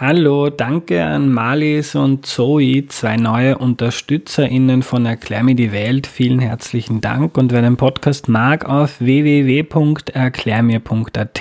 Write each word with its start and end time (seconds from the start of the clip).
Hallo, 0.00 0.48
danke 0.48 1.04
an 1.04 1.28
Malis 1.28 1.96
und 1.96 2.24
Zoe, 2.24 2.86
zwei 2.86 3.16
neue 3.16 3.58
UnterstützerInnen 3.58 4.84
von 4.84 5.04
Erklär 5.06 5.42
mir 5.42 5.56
die 5.56 5.72
Welt. 5.72 6.06
Vielen 6.06 6.38
herzlichen 6.38 7.00
Dank 7.00 7.36
und 7.36 7.50
wer 7.50 7.62
den 7.62 7.76
Podcast 7.76 8.28
mag, 8.28 8.64
auf 8.64 9.00
www.erklärmir.at 9.00 11.40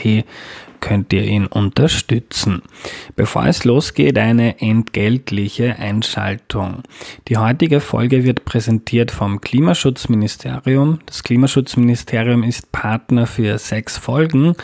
könnt 0.80 1.14
ihr 1.14 1.24
ihn 1.24 1.46
unterstützen. 1.46 2.62
Bevor 3.16 3.46
es 3.46 3.64
losgeht, 3.64 4.18
eine 4.18 4.60
entgeltliche 4.62 5.78
Einschaltung. 5.78 6.84
Die 7.28 7.38
heutige 7.38 7.80
Folge 7.80 8.24
wird 8.24 8.46
präsentiert 8.46 9.12
vom 9.12 9.42
Klimaschutzministerium. 9.42 11.00
Das 11.06 11.24
Klimaschutzministerium 11.24 12.44
ist 12.44 12.72
Partner 12.72 13.28
für 13.28 13.58
sechs 13.58 13.98
Folgen. 13.98 14.56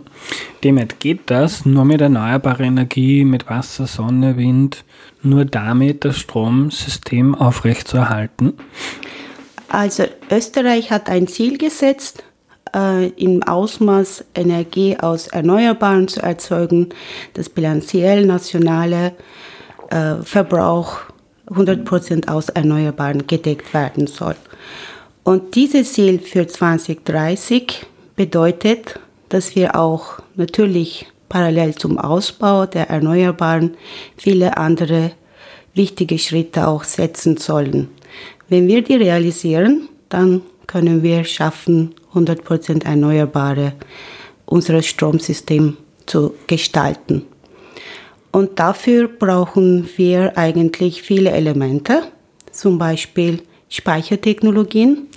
Demet, 0.62 1.00
geht 1.00 1.31
das 1.31 1.67
nur 1.67 1.84
mit 1.84 2.00
erneuerbarer 2.00 2.61
Energie, 2.61 3.25
mit 3.25 3.48
Wasser, 3.48 3.86
Sonne, 3.86 4.36
Wind, 4.36 4.84
nur 5.23 5.45
damit 5.45 6.05
das 6.05 6.19
Stromsystem 6.19 7.35
aufrechtzuerhalten? 7.35 8.55
Also 9.68 10.05
Österreich 10.30 10.91
hat 10.91 11.08
ein 11.08 11.27
Ziel 11.27 11.58
gesetzt, 11.58 12.23
äh, 12.74 13.08
im 13.08 13.42
Ausmaß 13.42 14.24
Energie 14.35 14.96
aus 14.98 15.29
Erneuerbaren 15.29 16.08
zu 16.08 16.23
erzeugen, 16.23 16.91
dass 17.35 17.48
bilanziell 17.48 18.27
nationale 18.27 19.12
äh, 19.91 20.17
Verbrauch 20.23 20.98
100% 21.48 22.29
aus 22.29 22.48
Erneuerbaren 22.48 23.27
gedeckt 23.27 23.73
werden 23.73 24.07
soll. 24.07 24.36
Und 25.23 25.55
dieses 25.55 25.92
Ziel 25.92 26.20
für 26.20 26.46
2030 26.46 27.86
bedeutet, 28.14 29.01
dass 29.29 29.57
wir 29.57 29.77
auch 29.77 30.20
natürlich 30.35 31.07
parallel 31.29 31.75
zum 31.75 31.98
Ausbau 31.98 32.67
der 32.67 32.89
Erneuerbaren 32.89 33.77
viele 34.17 34.57
andere 34.57 35.13
wichtige 35.75 36.19
Schritte 36.19 36.69
auch 36.69 36.85
setzen 36.85 37.36
sollen. 37.36 37.89
Wenn 38.48 38.69
wir 38.69 38.83
die 38.83 38.95
realisieren, 38.95 39.89
dann 40.09 40.42
können 40.67 41.03
wir 41.03 41.25
schaffen, 41.25 41.95
100% 42.15 42.85
erneuerbare 42.85 43.73
unser 44.47 44.83
Stromsystem 44.83 45.77
zu 46.07 46.35
gestalten. 46.47 47.27
Und 48.33 48.59
dafür 48.59 49.09
brauchen 49.09 49.89
wir 49.97 50.36
eigentlich 50.39 51.03
viele 51.03 51.31
Elemente, 51.31 52.03
zum 52.53 52.79
Beispiel 52.79 53.42
Speichertechnologien, 53.69 55.09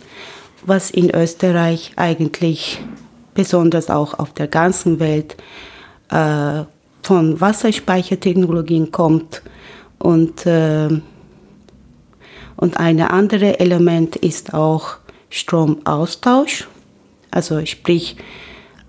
was 0.65 0.91
in 0.91 1.13
Österreich 1.13 1.91
eigentlich 1.95 2.79
besonders 3.39 3.89
auch 3.89 4.19
auf 4.19 4.33
der 4.33 4.47
ganzen 4.47 4.99
Welt 4.99 5.37
äh, 6.09 6.63
von 7.03 7.39
Wasserspeichertechnologien 7.39 8.91
kommt. 8.91 9.41
Und, 9.97 10.45
äh, 10.45 10.89
und 12.57 12.77
ein 12.77 12.99
anderes 12.99 13.55
Element 13.55 14.17
ist 14.17 14.53
auch 14.53 14.97
Stromaustausch, 15.29 16.67
also 17.31 17.65
sprich 17.65 18.17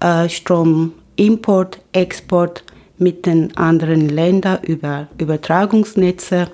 äh, 0.01 0.29
Stromimport, 0.29 1.79
Export 1.93 2.65
mit 2.99 3.27
den 3.27 3.57
anderen 3.57 4.09
Ländern 4.09 4.65
über 4.65 5.07
Übertragungsnetze. 5.17 6.51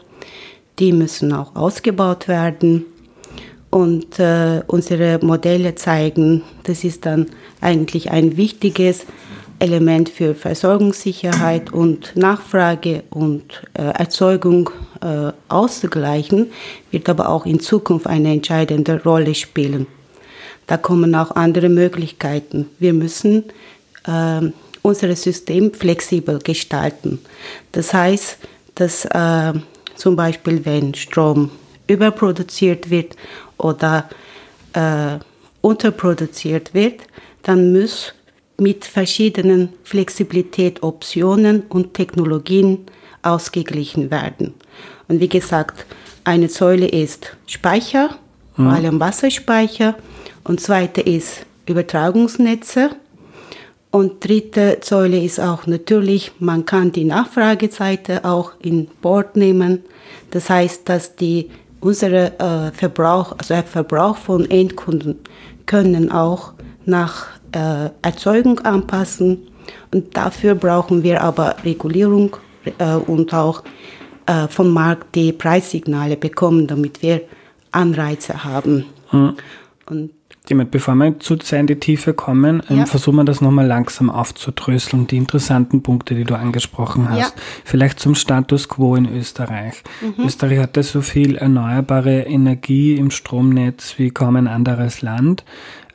Die 0.78 0.92
müssen 0.92 1.32
auch 1.32 1.56
ausgebaut 1.56 2.28
werden. 2.28 2.84
Und 3.76 4.18
äh, 4.18 4.62
unsere 4.68 5.18
Modelle 5.22 5.74
zeigen, 5.74 6.42
das 6.62 6.82
ist 6.82 7.04
dann 7.04 7.26
eigentlich 7.60 8.10
ein 8.10 8.38
wichtiges 8.38 9.04
Element 9.58 10.08
für 10.08 10.34
Versorgungssicherheit 10.34 11.74
und 11.74 12.16
Nachfrage 12.16 13.02
und 13.10 13.42
äh, 13.74 13.82
Erzeugung 13.82 14.70
äh, 15.02 15.30
auszugleichen, 15.48 16.52
wird 16.90 17.10
aber 17.10 17.28
auch 17.28 17.44
in 17.44 17.60
Zukunft 17.60 18.06
eine 18.06 18.32
entscheidende 18.32 19.02
Rolle 19.02 19.34
spielen. 19.34 19.86
Da 20.66 20.78
kommen 20.78 21.14
auch 21.14 21.32
andere 21.32 21.68
Möglichkeiten. 21.68 22.70
Wir 22.78 22.94
müssen 22.94 23.44
äh, 24.06 24.40
unser 24.80 25.14
System 25.14 25.74
flexibel 25.74 26.38
gestalten. 26.38 27.18
Das 27.72 27.92
heißt, 27.92 28.38
dass 28.74 29.04
äh, 29.04 29.52
zum 29.96 30.16
Beispiel, 30.16 30.64
wenn 30.64 30.94
Strom 30.94 31.50
überproduziert 31.86 32.90
wird 32.90 33.16
oder 33.58 34.08
äh, 34.72 35.18
unterproduziert 35.60 36.74
wird, 36.74 37.02
dann 37.42 37.72
muss 37.72 38.14
mit 38.58 38.84
verschiedenen 38.84 39.70
Flexibilität, 39.84 40.82
Optionen 40.82 41.62
und 41.68 41.94
Technologien 41.94 42.86
ausgeglichen 43.22 44.10
werden. 44.10 44.54
Und 45.08 45.20
wie 45.20 45.28
gesagt, 45.28 45.86
eine 46.24 46.48
Säule 46.48 46.88
ist 46.88 47.36
Speicher, 47.46 48.18
vor 48.54 48.64
mhm. 48.64 48.70
allem 48.70 49.00
Wasserspeicher, 49.00 49.96
und 50.44 50.60
zweite 50.60 51.00
ist 51.00 51.44
Übertragungsnetze. 51.66 52.90
Und 53.90 54.24
dritte 54.26 54.78
Säule 54.82 55.22
ist 55.22 55.40
auch 55.40 55.66
natürlich, 55.66 56.32
man 56.38 56.66
kann 56.66 56.92
die 56.92 57.04
Nachfrageseite 57.04 58.24
auch 58.24 58.52
in 58.60 58.88
Bord 59.00 59.36
nehmen. 59.36 59.84
Das 60.30 60.50
heißt, 60.50 60.88
dass 60.88 61.16
die 61.16 61.50
unsere 61.80 62.38
äh, 62.38 62.72
Verbrauch, 62.72 63.32
also 63.38 63.54
der 63.54 63.64
Verbrauch 63.64 64.16
von 64.16 64.50
Endkunden 64.50 65.18
können 65.66 66.10
auch 66.10 66.52
nach 66.84 67.26
äh, 67.52 67.90
Erzeugung 68.02 68.60
anpassen. 68.60 69.48
Und 69.92 70.16
dafür 70.16 70.54
brauchen 70.54 71.02
wir 71.02 71.22
aber 71.22 71.56
Regulierung 71.64 72.36
äh, 72.78 72.94
und 72.94 73.32
auch 73.34 73.62
äh, 74.26 74.48
vom 74.48 74.72
Markt 74.72 75.14
die 75.14 75.32
Preissignale 75.32 76.16
bekommen, 76.16 76.66
damit 76.66 77.02
wir 77.02 77.22
Anreize 77.72 78.44
haben. 78.44 78.86
Mhm. 79.12 79.36
Und 79.88 80.10
Jemand, 80.48 80.70
bevor 80.70 80.94
wir 80.94 81.18
zu 81.18 81.36
sehr 81.42 81.60
in 81.60 81.66
die 81.66 81.80
Tiefe 81.80 82.14
kommen, 82.14 82.62
ähm, 82.68 82.78
ja. 82.78 82.86
versuchen 82.86 83.16
wir 83.16 83.24
das 83.24 83.40
nochmal 83.40 83.66
langsam 83.66 84.10
aufzudröseln, 84.10 85.06
die 85.06 85.16
interessanten 85.16 85.82
Punkte, 85.82 86.14
die 86.14 86.24
du 86.24 86.36
angesprochen 86.36 87.08
hast. 87.10 87.36
Ja. 87.36 87.42
Vielleicht 87.64 87.98
zum 87.98 88.14
Status 88.14 88.68
quo 88.68 88.94
in 88.94 89.06
Österreich. 89.12 89.82
Mhm. 90.00 90.26
Österreich 90.26 90.58
hatte 90.60 90.82
so 90.82 91.00
viel 91.00 91.36
erneuerbare 91.36 92.22
Energie 92.22 92.94
im 92.94 93.10
Stromnetz 93.10 93.98
wie 93.98 94.10
kaum 94.10 94.36
ein 94.36 94.46
anderes 94.46 95.02
Land. 95.02 95.44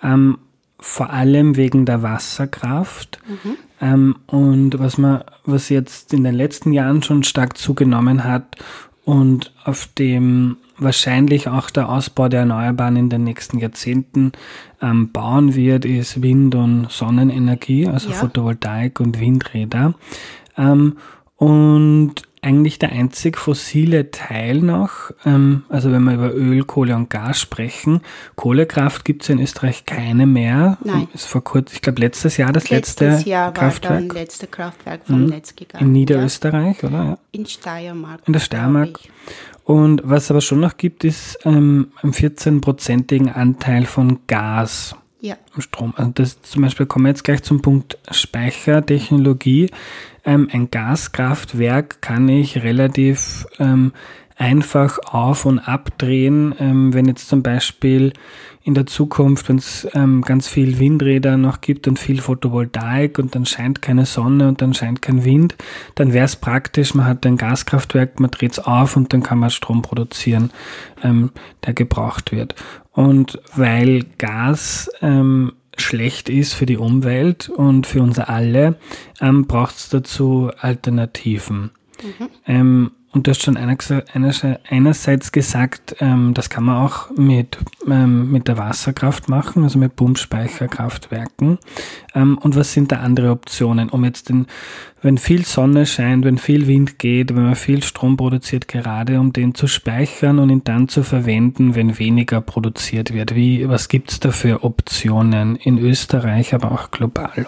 Ähm, 0.03 0.37
vor 0.81 1.11
allem 1.11 1.55
wegen 1.55 1.85
der 1.85 2.01
Wasserkraft. 2.01 3.19
Mhm. 3.27 3.57
Ähm, 3.79 4.15
und 4.27 4.79
was 4.79 4.97
man, 4.97 5.23
was 5.45 5.69
jetzt 5.69 6.13
in 6.13 6.23
den 6.23 6.35
letzten 6.35 6.73
Jahren 6.73 7.03
schon 7.03 7.23
stark 7.23 7.57
zugenommen 7.57 8.23
hat 8.23 8.57
und 9.05 9.53
auf 9.63 9.87
dem 9.97 10.57
wahrscheinlich 10.81 11.47
auch 11.47 11.69
der 11.69 11.89
Ausbau 11.89 12.27
der 12.27 12.41
Erneuerbaren 12.41 12.95
in 12.95 13.09
den 13.09 13.23
nächsten 13.23 13.59
Jahrzehnten 13.59 14.31
ähm, 14.81 15.11
bauen 15.11 15.55
wird, 15.55 15.85
ist 15.85 16.21
Wind- 16.21 16.55
und 16.55 16.91
Sonnenenergie, 16.91 17.87
also 17.87 18.09
ja. 18.09 18.15
Photovoltaik 18.15 18.99
und 18.99 19.19
Windräder. 19.19 19.93
Ähm, 20.57 20.97
und 21.37 22.23
eigentlich 22.43 22.79
der 22.79 22.91
einzig 22.91 23.37
fossile 23.37 24.09
Teil 24.09 24.61
noch, 24.61 25.11
ähm, 25.25 25.63
also 25.69 25.91
wenn 25.91 26.03
wir 26.03 26.13
über 26.13 26.33
Öl, 26.33 26.63
Kohle 26.63 26.95
und 26.95 27.09
Gas 27.09 27.39
sprechen, 27.39 28.01
Kohlekraft 28.35 29.05
gibt 29.05 29.23
es 29.23 29.29
in 29.29 29.39
Österreich 29.39 29.85
keine 29.85 30.25
mehr. 30.25 30.79
Nein. 30.83 31.07
Ist 31.13 31.27
vor 31.27 31.43
kurzem, 31.43 31.75
ich 31.75 31.81
glaube 31.81 32.01
letztes 32.01 32.37
Jahr 32.37 32.51
das 32.51 32.69
letztes 32.71 33.07
letzte 33.07 33.29
Jahr 33.29 33.53
Kraftwerk. 33.53 33.93
war 33.93 34.01
das 34.01 34.13
letzte 34.15 34.47
Kraftwerk 34.47 35.05
vom 35.05 35.21
mhm. 35.21 35.29
Netz 35.29 35.55
gegangen. 35.55 35.85
In 35.85 35.91
Niederösterreich, 35.91 36.81
ja. 36.81 36.89
oder? 36.89 37.03
Ja. 37.03 37.17
In 37.31 37.45
Steiermark. 37.45 38.21
In 38.25 38.33
der 38.33 38.39
Steiermark. 38.39 38.99
Und 39.71 40.01
was 40.03 40.29
aber 40.29 40.41
schon 40.41 40.59
noch 40.59 40.75
gibt, 40.75 41.05
ist 41.05 41.39
ähm, 41.45 41.93
einen 42.01 42.11
14-prozentigen 42.11 43.29
Anteil 43.29 43.85
von 43.85 44.19
Gas 44.27 44.97
ja. 45.21 45.37
im 45.55 45.61
Strom. 45.61 45.93
Also 45.95 46.11
das 46.13 46.41
zum 46.41 46.63
Beispiel 46.63 46.85
kommen 46.87 47.05
wir 47.05 47.11
jetzt 47.11 47.23
gleich 47.23 47.41
zum 47.41 47.61
Punkt 47.61 47.97
Speichertechnologie. 48.11 49.69
Ähm, 50.25 50.49
ein 50.51 50.71
Gaskraftwerk 50.71 52.01
kann 52.01 52.27
ich 52.27 52.63
relativ 52.63 53.47
ähm, 53.59 53.93
einfach 54.35 54.99
auf- 55.05 55.45
und 55.45 55.59
abdrehen, 55.59 56.53
ähm, 56.59 56.93
wenn 56.93 57.05
jetzt 57.05 57.29
zum 57.29 57.41
Beispiel 57.41 58.11
in 58.63 58.75
der 58.75 58.85
Zukunft, 58.85 59.49
wenn 59.49 59.57
es 59.57 59.87
ähm, 59.93 60.21
ganz 60.21 60.47
viel 60.47 60.77
Windräder 60.77 61.37
noch 61.37 61.61
gibt 61.61 61.87
und 61.87 61.97
viel 61.97 62.21
Photovoltaik 62.21 63.17
und 63.17 63.33
dann 63.33 63.45
scheint 63.45 63.81
keine 63.81 64.05
Sonne 64.05 64.47
und 64.47 64.61
dann 64.61 64.73
scheint 64.73 65.01
kein 65.01 65.25
Wind, 65.25 65.55
dann 65.95 66.13
wäre 66.13 66.25
es 66.25 66.35
praktisch, 66.35 66.93
man 66.93 67.07
hat 67.07 67.25
ein 67.25 67.37
Gaskraftwerk, 67.37 68.19
man 68.19 68.29
dreht 68.29 68.51
es 68.51 68.59
auf 68.59 68.95
und 68.95 69.13
dann 69.13 69.23
kann 69.23 69.39
man 69.39 69.49
Strom 69.49 69.81
produzieren, 69.81 70.51
ähm, 71.03 71.31
der 71.65 71.73
gebraucht 71.73 72.31
wird. 72.31 72.55
Und 72.91 73.39
weil 73.55 74.05
Gas 74.17 74.91
ähm, 75.01 75.53
schlecht 75.77 76.29
ist 76.29 76.53
für 76.53 76.65
die 76.65 76.77
Umwelt 76.77 77.49
und 77.49 77.87
für 77.87 78.01
uns 78.01 78.19
alle, 78.19 78.75
ähm, 79.19 79.47
braucht 79.47 79.75
es 79.75 79.89
dazu 79.89 80.51
Alternativen. 80.59 81.71
Mhm. 82.03 82.29
Ähm, 82.45 82.91
und 83.13 83.27
du 83.27 83.31
hast 83.31 83.43
schon 83.43 83.57
einerseits 83.57 85.31
gesagt, 85.33 85.97
ähm, 85.99 86.33
das 86.33 86.49
kann 86.49 86.63
man 86.63 86.77
auch 86.77 87.09
mit, 87.11 87.57
ähm, 87.85 88.31
mit 88.31 88.47
der 88.47 88.57
Wasserkraft 88.57 89.27
machen, 89.27 89.63
also 89.63 89.77
mit 89.79 89.97
Pumpspeicherkraftwerken. 89.97 91.57
Ähm, 92.15 92.37
und 92.37 92.55
was 92.55 92.71
sind 92.71 92.93
da 92.93 93.01
andere 93.01 93.31
Optionen, 93.31 93.89
um 93.89 94.05
jetzt 94.05 94.29
den, 94.29 94.47
wenn 95.01 95.17
viel 95.17 95.45
Sonne 95.45 95.85
scheint, 95.85 96.23
wenn 96.23 96.37
viel 96.37 96.67
Wind 96.67 96.99
geht, 96.99 97.35
wenn 97.35 97.43
man 97.43 97.55
viel 97.55 97.83
Strom 97.83 98.15
produziert, 98.15 98.69
gerade 98.69 99.19
um 99.19 99.33
den 99.33 99.55
zu 99.55 99.67
speichern 99.67 100.39
und 100.39 100.49
ihn 100.49 100.63
dann 100.63 100.87
zu 100.87 101.03
verwenden, 101.03 101.75
wenn 101.75 101.99
weniger 101.99 102.39
produziert 102.39 103.13
wird? 103.13 103.35
Wie, 103.35 103.67
was 103.67 103.89
gibt's 103.89 104.21
da 104.21 104.31
für 104.31 104.63
Optionen 104.63 105.57
in 105.57 105.79
Österreich, 105.79 106.53
aber 106.53 106.71
auch 106.71 106.91
global? 106.91 107.45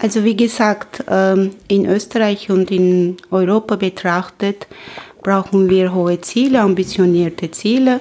Also 0.00 0.24
wie 0.24 0.36
gesagt, 0.36 1.04
ähm, 1.08 1.50
in 1.68 1.86
Österreich 1.86 2.50
und 2.50 2.70
in 2.70 3.16
Europa 3.30 3.76
betrachtet, 3.76 4.66
brauchen 5.22 5.68
wir 5.68 5.94
hohe 5.94 6.20
Ziele, 6.20 6.60
ambitionierte 6.60 7.50
Ziele 7.50 8.00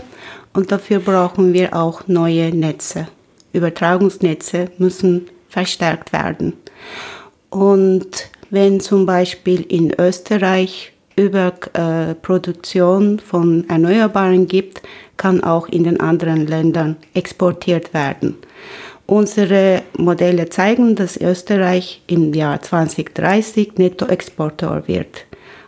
und 0.53 0.71
dafür 0.71 0.99
brauchen 0.99 1.53
wir 1.53 1.75
auch 1.75 2.07
neue 2.07 2.55
Netze. 2.55 3.07
Übertragungsnetze 3.53 4.69
müssen 4.77 5.27
verstärkt 5.49 6.13
werden. 6.13 6.53
Und 7.49 8.29
wenn 8.49 8.79
zum 8.79 9.05
Beispiel 9.05 9.61
in 9.61 9.93
Österreich 9.99 10.93
über 11.15 11.53
äh, 11.73 12.15
von 13.19 13.69
Erneuerbaren 13.69 14.47
gibt, 14.47 14.81
kann 15.17 15.43
auch 15.43 15.67
in 15.67 15.83
den 15.83 15.99
anderen 15.99 16.45
Ländern 16.45 16.95
exportiert 17.13 17.93
werden. 17.93 18.35
Unsere 19.07 19.83
Modelle 19.97 20.49
zeigen, 20.49 20.95
dass 20.97 21.15
Österreich 21.15 22.01
im 22.07 22.33
Jahr 22.33 22.61
2030 22.61 23.77
Nettoexporteur 23.77 24.83
wird 24.87 25.25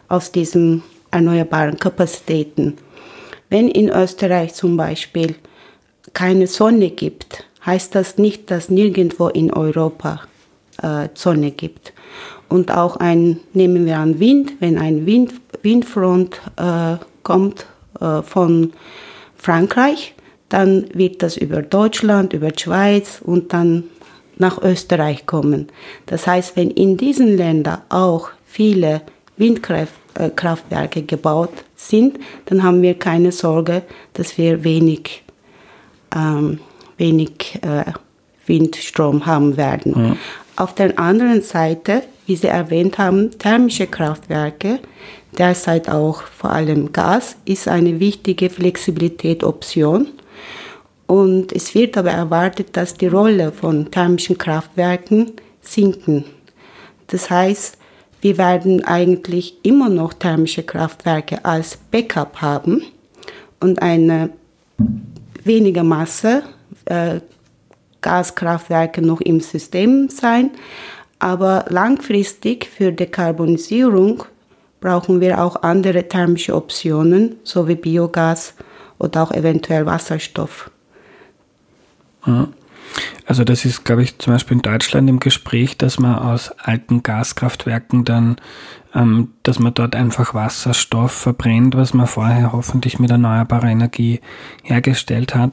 aus 0.09 0.33
diesen 0.33 0.83
erneuerbaren 1.09 1.77
Kapazitäten. 1.77 2.75
Wenn 3.49 3.69
in 3.69 3.87
Österreich 3.87 4.55
zum 4.55 4.75
Beispiel 4.75 5.35
keine 6.11 6.47
Sonne 6.47 6.89
gibt, 6.89 7.45
heißt 7.65 7.95
das 7.95 8.17
nicht, 8.17 8.51
dass 8.51 8.69
nirgendwo 8.69 9.29
in 9.29 9.53
Europa 9.53 10.19
äh, 10.81 11.07
Sonne 11.13 11.51
gibt. 11.51 11.93
Und 12.49 12.71
auch 12.71 12.97
ein, 12.97 13.39
nehmen 13.53 13.85
wir 13.85 13.99
an 13.99 14.19
Wind, 14.19 14.53
wenn 14.59 14.77
ein 14.77 15.05
Wind, 15.05 15.31
Windfront 15.61 16.41
äh, 16.57 16.97
kommt 17.23 17.67
äh, 18.01 18.21
von 18.21 18.73
Frankreich, 19.37 20.13
dann 20.49 20.85
wird 20.93 21.23
das 21.23 21.37
über 21.37 21.61
Deutschland, 21.61 22.33
über 22.33 22.49
die 22.49 22.63
Schweiz 22.63 23.21
und 23.23 23.53
dann 23.53 23.85
nach 24.37 24.61
Österreich 24.61 25.25
kommen. 25.25 25.67
Das 26.05 26.25
heißt, 26.25 26.55
wenn 26.55 26.71
in 26.71 26.97
diesen 26.97 27.37
Ländern 27.37 27.81
auch 27.89 28.29
viele 28.45 29.01
Windkraftwerke 29.37 31.03
gebaut 31.03 31.51
sind, 31.75 32.19
dann 32.45 32.63
haben 32.63 32.81
wir 32.81 32.95
keine 32.95 33.31
Sorge, 33.31 33.83
dass 34.13 34.37
wir 34.37 34.63
wenig, 34.63 35.23
ähm, 36.15 36.59
wenig 36.97 37.59
äh, 37.61 37.91
Windstrom 38.45 39.25
haben 39.25 39.55
werden. 39.55 39.93
Ja. 39.95 40.15
Auf 40.55 40.75
der 40.75 40.99
anderen 40.99 41.41
Seite, 41.41 42.03
wie 42.25 42.35
Sie 42.35 42.47
erwähnt 42.47 42.97
haben, 42.97 43.37
thermische 43.37 43.87
Kraftwerke, 43.87 44.79
derzeit 45.37 45.89
auch 45.89 46.23
vor 46.23 46.51
allem 46.51 46.91
Gas, 46.91 47.37
ist 47.45 47.67
eine 47.67 47.99
wichtige 47.99 48.49
Flexibilität-Option. 48.49 50.07
Und 51.09 51.53
es 51.53 51.73
wird 51.73 51.97
aber 51.97 52.11
erwartet, 52.11 52.77
dass 52.77 52.93
die 52.93 53.07
Rolle 53.07 53.51
von 53.51 53.89
thermischen 53.89 54.37
Kraftwerken 54.37 55.31
sinken. 55.59 56.23
Das 57.07 57.31
heißt, 57.31 57.79
wir 58.21 58.37
werden 58.37 58.85
eigentlich 58.85 59.57
immer 59.63 59.89
noch 59.89 60.13
thermische 60.13 60.61
Kraftwerke 60.61 61.43
als 61.43 61.77
Backup 61.77 62.43
haben 62.43 62.83
und 63.59 63.81
eine 63.81 64.29
weniger 65.43 65.83
Masse 65.83 66.43
äh, 66.85 67.21
Gaskraftwerke 68.01 69.01
noch 69.01 69.21
im 69.21 69.39
System 69.39 70.09
sein. 70.09 70.51
Aber 71.17 71.65
langfristig 71.69 72.67
für 72.67 72.91
Dekarbonisierung 72.91 74.25
brauchen 74.79 75.21
wir 75.21 75.43
auch 75.43 75.63
andere 75.63 76.07
thermische 76.07 76.53
Optionen, 76.53 77.37
so 77.43 77.67
wie 77.67 77.73
Biogas 77.73 78.53
oder 78.99 79.23
auch 79.23 79.31
eventuell 79.31 79.87
Wasserstoff. 79.87 80.69
Also 83.25 83.43
das 83.43 83.65
ist, 83.65 83.85
glaube 83.85 84.03
ich, 84.03 84.17
zum 84.17 84.33
Beispiel 84.33 84.57
in 84.57 84.63
Deutschland 84.63 85.09
im 85.09 85.19
Gespräch, 85.19 85.77
dass 85.77 85.99
man 85.99 86.15
aus 86.15 86.51
alten 86.57 87.03
Gaskraftwerken 87.03 88.03
dann, 88.03 88.37
ähm, 88.95 89.33
dass 89.43 89.59
man 89.59 89.73
dort 89.73 89.95
einfach 89.95 90.33
Wasserstoff 90.33 91.11
verbrennt, 91.11 91.75
was 91.75 91.93
man 91.93 92.07
vorher 92.07 92.51
hoffentlich 92.51 92.97
mit 92.99 93.11
erneuerbarer 93.11 93.67
Energie 93.67 94.21
hergestellt 94.63 95.35
hat 95.35 95.51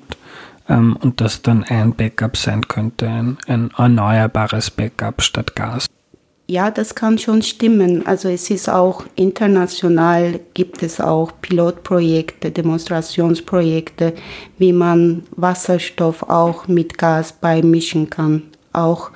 ähm, 0.68 0.96
und 0.96 1.20
das 1.20 1.42
dann 1.42 1.64
ein 1.64 1.94
Backup 1.94 2.36
sein 2.36 2.66
könnte, 2.66 3.08
ein, 3.08 3.38
ein 3.46 3.70
erneuerbares 3.76 4.70
Backup 4.70 5.20
statt 5.20 5.54
Gas. 5.54 5.86
Ja, 6.48 6.70
das 6.70 6.94
kann 6.94 7.18
schon 7.18 7.42
stimmen. 7.42 8.06
Also 8.06 8.28
es 8.28 8.50
ist 8.50 8.68
auch 8.68 9.04
international, 9.16 10.38
gibt 10.54 10.82
es 10.84 11.00
auch 11.00 11.32
Pilotprojekte, 11.40 12.52
Demonstrationsprojekte, 12.52 14.14
wie 14.56 14.72
man 14.72 15.24
Wasserstoff 15.32 16.22
auch 16.22 16.68
mit 16.68 16.98
Gas 16.98 17.32
beimischen 17.32 18.10
kann. 18.10 18.42
Auch 18.72 19.10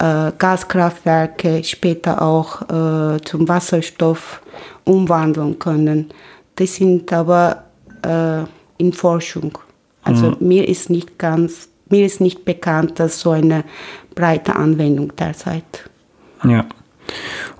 äh, 0.00 0.32
Gaskraftwerke 0.36 1.62
später 1.62 2.20
auch 2.20 2.62
äh, 2.62 3.20
zum 3.22 3.46
Wasserstoff 3.46 4.42
umwandeln 4.84 5.60
können. 5.60 6.08
Das 6.56 6.74
sind 6.74 7.12
aber 7.12 7.66
äh, 8.02 8.42
in 8.78 8.92
Forschung. 8.92 9.56
Also 10.02 10.30
mhm. 10.32 10.36
mir 10.40 10.68
ist 10.68 10.90
nicht 10.90 11.20
ganz, 11.20 11.68
mir 11.88 12.04
ist 12.04 12.20
nicht 12.20 12.44
bekannt, 12.44 12.98
dass 12.98 13.20
so 13.20 13.30
eine 13.30 13.62
breite 14.16 14.56
Anwendung 14.56 15.14
derzeit 15.16 15.88
ja. 16.42 16.66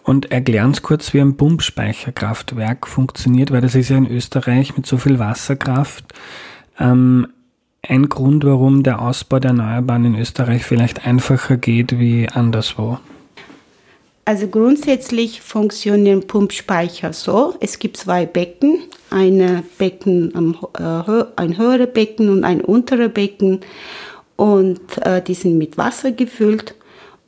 Und 0.03 0.31
erklär 0.33 0.65
uns 0.65 0.83
kurz, 0.83 1.15
wie 1.15 1.21
ein 1.21 1.37
Pumpspeicherkraftwerk 1.37 2.87
funktioniert, 2.87 3.51
weil 3.51 3.63
das 3.63 3.75
ist 3.75 3.89
ja 3.89 3.97
in 3.97 4.11
Österreich 4.11 4.77
mit 4.77 4.87
so 4.87 4.99
viel 4.99 5.19
Wasserkraft 5.19 6.05
ähm, 6.79 7.29
ein 7.83 8.09
Grund, 8.09 8.45
warum 8.45 8.83
der 8.83 9.01
Ausbau 9.01 9.39
der 9.39 9.51
Erneuerbaren 9.51 10.05
in 10.05 10.19
Österreich 10.19 10.65
vielleicht 10.65 11.07
einfacher 11.07 11.57
geht 11.57 11.99
wie 11.99 12.29
anderswo. 12.29 12.99
Also 14.27 14.49
grundsätzlich 14.49 15.43
funktionieren 15.43 16.27
Pumpspeicher 16.27 17.13
so. 17.13 17.55
Es 17.61 17.79
gibt 17.79 17.99
zwei 17.99 18.25
Becken, 18.25 18.79
eine 19.11 19.65
Becken, 19.77 20.57
äh, 20.79 21.25
ein 21.37 21.59
höheres 21.59 21.93
Becken 21.93 22.31
und 22.31 22.45
ein 22.45 22.63
unteres 22.63 23.13
Becken. 23.13 23.61
und 24.37 24.81
äh, 25.03 25.23
die 25.23 25.35
sind 25.35 25.59
mit 25.59 25.77
Wasser 25.77 26.11
gefüllt. 26.11 26.75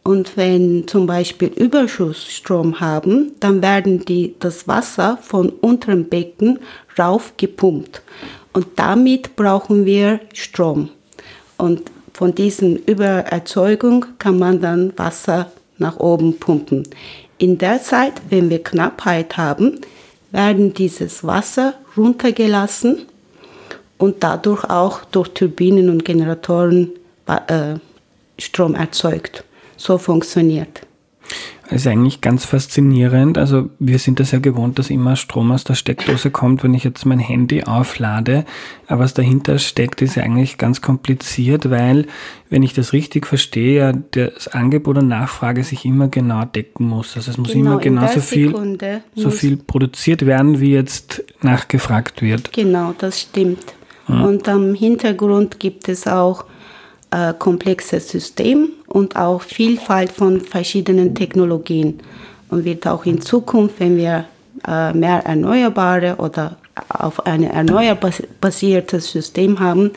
Und 0.07 0.37
wenn 0.37 0.87
zum 0.87 1.07
Beispiel 1.07 1.49
Überschussstrom 1.49 2.79
haben, 2.79 3.33
dann 3.41 3.61
werden 3.61 4.05
die, 4.05 4.37
das 4.39 4.69
Wasser 4.69 5.19
von 5.21 5.49
unterem 5.49 6.09
Becken 6.09 6.61
raufgepumpt. 6.97 8.03
Und 8.53 8.69
damit 8.77 9.35
brauchen 9.35 9.85
wir 9.85 10.21
Strom. 10.33 10.91
Und 11.57 11.91
von 12.13 12.33
diesen 12.33 12.77
Übererzeugung 12.77 14.07
kann 14.21 14.39
man 14.39 14.61
dann 14.61 14.97
Wasser 14.97 15.51
nach 15.79 15.99
oben 15.99 16.39
pumpen. 16.39 16.85
In 17.39 17.59
der 17.59 17.83
Zeit, 17.83 18.13
wenn 18.31 18.49
wir 18.49 18.63
Knappheit 18.63 19.37
haben, 19.37 19.81
werden 20.31 20.73
dieses 20.73 21.25
Wasser 21.25 21.75
runtergelassen 21.97 23.07
und 23.99 24.23
dadurch 24.23 24.71
auch 24.71 25.05
durch 25.07 25.31
Turbinen 25.31 25.91
und 25.91 26.05
Generatoren 26.05 26.93
äh, 27.27 27.75
Strom 28.39 28.77
erzeugt. 28.77 29.43
So 29.77 29.99
funktioniert. 29.99 30.87
Das 31.69 31.81
ist 31.81 31.87
eigentlich 31.89 32.21
ganz 32.21 32.45
faszinierend. 32.45 33.39
Also 33.39 33.71
wir 33.81 33.99
sind 33.99 34.21
das 34.21 34.31
ja 34.31 34.39
gewohnt, 34.39 34.79
dass 34.79 34.89
immer 34.89 35.17
Strom 35.17 35.51
aus 35.51 35.65
der 35.65 35.75
Steckdose 35.75 36.31
kommt, 36.31 36.63
wenn 36.63 36.75
ich 36.75 36.85
jetzt 36.85 37.05
mein 37.05 37.19
Handy 37.19 37.65
auflade. 37.65 38.45
Aber 38.87 39.01
was 39.01 39.15
dahinter 39.15 39.59
steckt, 39.59 40.01
ist 40.01 40.15
ja 40.15 40.23
eigentlich 40.23 40.59
ganz 40.59 40.81
kompliziert, 40.81 41.69
weil, 41.69 42.07
wenn 42.51 42.63
ich 42.63 42.73
das 42.73 42.93
richtig 42.93 43.27
verstehe, 43.27 43.77
ja 43.77 43.93
das 43.93 44.47
Angebot 44.47 44.99
und 44.99 45.09
Nachfrage 45.09 45.65
sich 45.65 45.85
immer 45.85 46.07
genau 46.07 46.45
decken 46.45 46.87
muss. 46.87 47.17
Also 47.17 47.33
es 47.33 47.37
muss 47.37 47.53
genau, 47.53 47.73
immer 47.73 47.81
genauso 47.81 48.21
viel, 48.21 48.55
so 49.17 49.31
viel 49.31 49.57
produziert 49.57 50.25
werden, 50.25 50.61
wie 50.61 50.73
jetzt 50.73 51.25
nachgefragt 51.43 52.23
wird. 52.23 52.53
Genau, 52.53 52.95
das 52.97 53.23
stimmt. 53.23 53.75
Hm. 54.07 54.23
Und 54.23 54.49
am 54.49 54.75
Hintergrund 54.75 55.59
gibt 55.59 55.89
es 55.89 56.07
auch 56.07 56.45
äh, 57.11 57.35
komplexes 57.37 58.09
System 58.09 58.69
und 58.87 59.17
auch 59.17 59.43
Vielfalt 59.43 60.13
von 60.13 60.41
verschiedenen 60.41 61.15
Technologien. 61.15 62.01
Und 62.49 62.65
wird 62.65 62.87
auch 62.87 63.05
in 63.07 63.21
Zukunft, 63.21 63.81
wenn 63.81 63.97
wir 63.97 64.27
äh, 64.67 64.93
mehr 64.93 65.25
erneuerbare 65.27 66.17
oder 66.17 66.57
auf 66.89 67.27
ein 67.27 67.43
erneuerbasiertes 67.43 69.11
System 69.11 69.59
haben, 69.61 69.91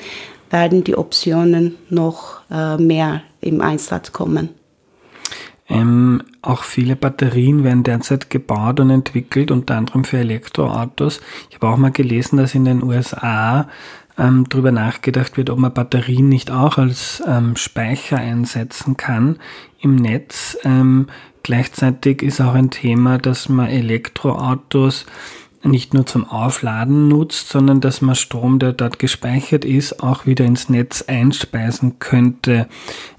werden 0.49 0.83
die 0.83 0.97
Optionen 0.97 1.75
noch 1.89 2.41
äh, 2.49 2.77
mehr 2.77 3.21
im 3.41 3.61
Einsatz 3.61 4.11
kommen. 4.11 4.49
Ähm, 5.69 6.23
auch 6.41 6.63
viele 6.63 6.95
Batterien 6.95 7.63
werden 7.63 7.83
derzeit 7.83 8.31
gebaut 8.31 8.79
und 8.79 8.89
entwickelt, 8.89 9.51
unter 9.51 9.75
anderem 9.75 10.03
für 10.03 10.17
Elektroautos. 10.17 11.21
Ich 11.49 11.57
habe 11.57 11.67
auch 11.67 11.77
mal 11.77 11.91
gelesen, 11.91 12.37
dass 12.37 12.55
in 12.55 12.65
den 12.65 12.81
USA 12.81 13.67
ähm, 14.19 14.45
darüber 14.49 14.71
nachgedacht 14.71 15.37
wird, 15.37 15.49
ob 15.49 15.57
man 15.57 15.73
Batterien 15.73 16.29
nicht 16.29 16.51
auch 16.51 16.77
als 16.77 17.23
ähm, 17.25 17.55
Speicher 17.55 18.17
einsetzen 18.17 18.97
kann 18.97 19.37
im 19.79 19.95
Netz. 19.95 20.57
Ähm, 20.63 21.07
gleichzeitig 21.41 22.21
ist 22.21 22.41
auch 22.41 22.53
ein 22.53 22.69
Thema, 22.69 23.17
dass 23.17 23.49
man 23.49 23.67
Elektroautos 23.67 25.05
nicht 25.63 25.93
nur 25.93 26.05
zum 26.05 26.25
Aufladen 26.29 27.07
nutzt, 27.09 27.49
sondern 27.49 27.81
dass 27.81 28.01
man 28.01 28.15
Strom, 28.15 28.59
der 28.59 28.73
dort 28.73 28.99
gespeichert 28.99 29.65
ist, 29.65 30.01
auch 30.01 30.25
wieder 30.25 30.45
ins 30.45 30.69
Netz 30.69 31.03
einspeisen 31.07 31.99
könnte, 31.99 32.67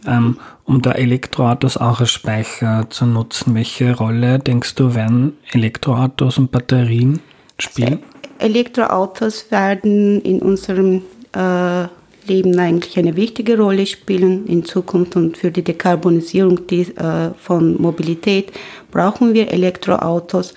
ähm, 0.06 0.38
um 0.64 0.80
da 0.80 0.92
Elektroautos 0.92 1.76
auch 1.76 2.00
als 2.00 2.12
Speicher 2.12 2.88
zu 2.88 3.06
nutzen. 3.06 3.54
Welche 3.54 3.94
Rolle 3.96 4.38
denkst 4.38 4.74
du, 4.74 4.94
werden 4.94 5.34
Elektroautos 5.52 6.38
und 6.38 6.50
Batterien 6.50 7.20
spielen? 7.58 8.00
Elektroautos 8.40 9.50
werden 9.50 10.20
in 10.22 10.40
unserem 10.40 11.02
äh, 11.36 11.86
Leben 12.26 12.58
eigentlich 12.58 12.98
eine 12.98 13.16
wichtige 13.16 13.58
Rolle 13.58 13.86
spielen 13.86 14.46
in 14.46 14.64
Zukunft 14.64 15.16
und 15.16 15.36
für 15.36 15.50
die 15.50 15.62
Dekarbonisierung 15.62 16.66
die, 16.66 16.82
äh, 16.82 17.30
von 17.38 17.80
Mobilität 17.80 18.52
brauchen 18.90 19.34
wir 19.34 19.50
Elektroautos. 19.50 20.54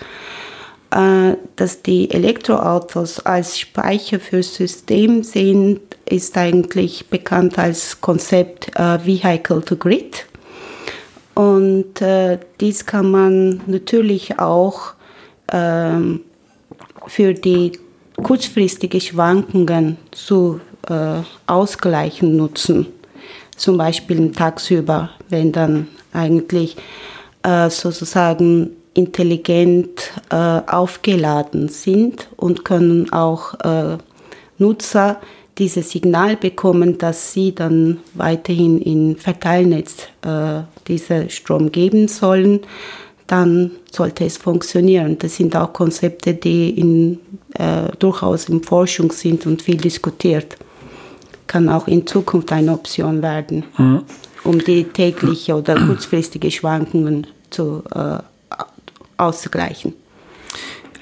Äh, 0.93 1.37
dass 1.55 1.81
die 1.81 2.11
Elektroautos 2.11 3.19
als 3.25 3.59
Speicher 3.59 4.19
fürs 4.19 4.53
System 4.53 5.23
sind, 5.23 5.79
ist 6.05 6.37
eigentlich 6.37 7.07
bekannt 7.07 7.57
als 7.57 7.99
Konzept 7.99 8.69
äh, 8.75 9.03
Vehicle 9.03 9.61
to 9.61 9.75
Grid. 9.75 10.27
Und 11.33 11.99
äh, 12.01 12.37
dies 12.59 12.85
kann 12.85 13.09
man 13.09 13.61
natürlich 13.65 14.37
auch 14.37 14.93
ähm, 15.51 16.19
für 17.07 17.33
die 17.33 17.73
kurzfristigen 18.21 19.01
Schwankungen 19.01 19.97
zu 20.11 20.59
äh, 20.89 21.21
ausgleichen 21.47 22.35
nutzen. 22.35 22.87
Zum 23.55 23.77
Beispiel 23.77 24.31
tagsüber, 24.31 25.09
wenn 25.29 25.51
dann 25.51 25.87
eigentlich 26.11 26.75
äh, 27.43 27.69
sozusagen 27.69 28.71
intelligent 28.93 30.11
äh, 30.29 30.35
aufgeladen 30.35 31.69
sind 31.69 32.29
und 32.37 32.63
können 32.63 33.11
auch 33.11 33.53
äh, 33.61 33.97
Nutzer 34.57 35.19
dieses 35.57 35.91
Signal 35.91 36.35
bekommen, 36.35 36.97
dass 36.97 37.33
sie 37.33 37.53
dann 37.53 37.99
weiterhin 38.13 38.81
im 38.81 39.15
Verteilnetz 39.15 40.07
äh, 40.23 40.61
diesen 40.87 41.29
Strom 41.29 41.71
geben 41.71 42.07
sollen 42.07 42.61
dann 43.27 43.71
sollte 43.91 44.25
es 44.25 44.37
funktionieren. 44.37 45.17
Das 45.17 45.35
sind 45.35 45.55
auch 45.55 45.73
Konzepte, 45.73 46.33
die 46.33 46.69
in, 46.71 47.19
äh, 47.53 47.89
durchaus 47.99 48.49
in 48.49 48.61
Forschung 48.61 49.11
sind 49.11 49.45
und 49.45 49.61
viel 49.61 49.77
diskutiert. 49.77 50.57
Kann 51.47 51.69
auch 51.69 51.87
in 51.87 52.05
Zukunft 52.05 52.51
eine 52.51 52.73
Option 52.73 53.21
werden, 53.21 53.63
mhm. 53.77 54.01
um 54.43 54.59
die 54.59 54.83
tägliche 54.85 55.55
oder 55.55 55.75
kurzfristige 55.75 56.49
Schwankungen 56.51 57.27
zu, 57.49 57.83
äh, 57.93 58.17
auszugleichen. 59.17 59.93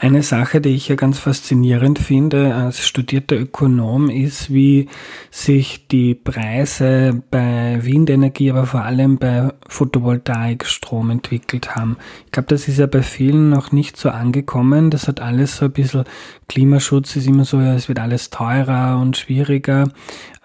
Eine 0.04 0.24
Sache, 0.24 0.62
die 0.62 0.70
ich 0.70 0.88
ja 0.88 0.96
ganz 0.96 1.20
faszinierend 1.20 2.00
finde 2.00 2.56
als 2.56 2.84
studierter 2.88 3.40
Ökonom, 3.40 4.10
ist, 4.10 4.52
wie 4.52 4.90
sich 5.30 5.88
die 5.90 6.16
Preise 6.16 7.22
bei 7.30 7.78
Windenergie, 7.84 8.50
aber 8.50 8.66
vor 8.66 8.82
allem 8.82 9.20
bei 9.20 9.54
Photovoltaikstrom 9.68 11.12
entwickelt 11.12 11.76
haben. 11.76 11.98
Ich 12.26 12.32
glaube, 12.32 12.48
das 12.48 12.68
ist 12.68 12.80
ja 12.80 12.88
bei 12.88 13.04
vielen 13.04 13.52
noch 13.52 13.72
nicht 13.72 13.96
so 13.96 14.10
angekommen. 14.10 14.90
Das 14.90 15.08
hat 15.08 15.20
alles 15.20 15.58
so 15.58 15.66
ein 15.66 15.72
bisschen, 15.72 16.06
Klimaschutz 16.50 17.16
ist 17.16 17.28
immer 17.28 17.46
so, 17.46 17.60
ja, 17.60 17.76
es 17.76 17.88
wird 17.88 18.00
alles 18.00 18.32
teurer 18.32 18.98
und 19.00 19.18
schwieriger. 19.18 19.88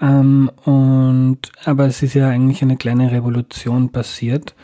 Ähm, 0.03 0.51
und, 0.67 1.51
aber 1.65 1.87
es 1.87 2.03
ist 2.03 2.13
ja 2.13 2.29
eigentlich 2.29 2.61
eine 2.61 2.77
kleine 2.77 3.11
Revolution 3.11 3.91
passiert. 3.91 4.55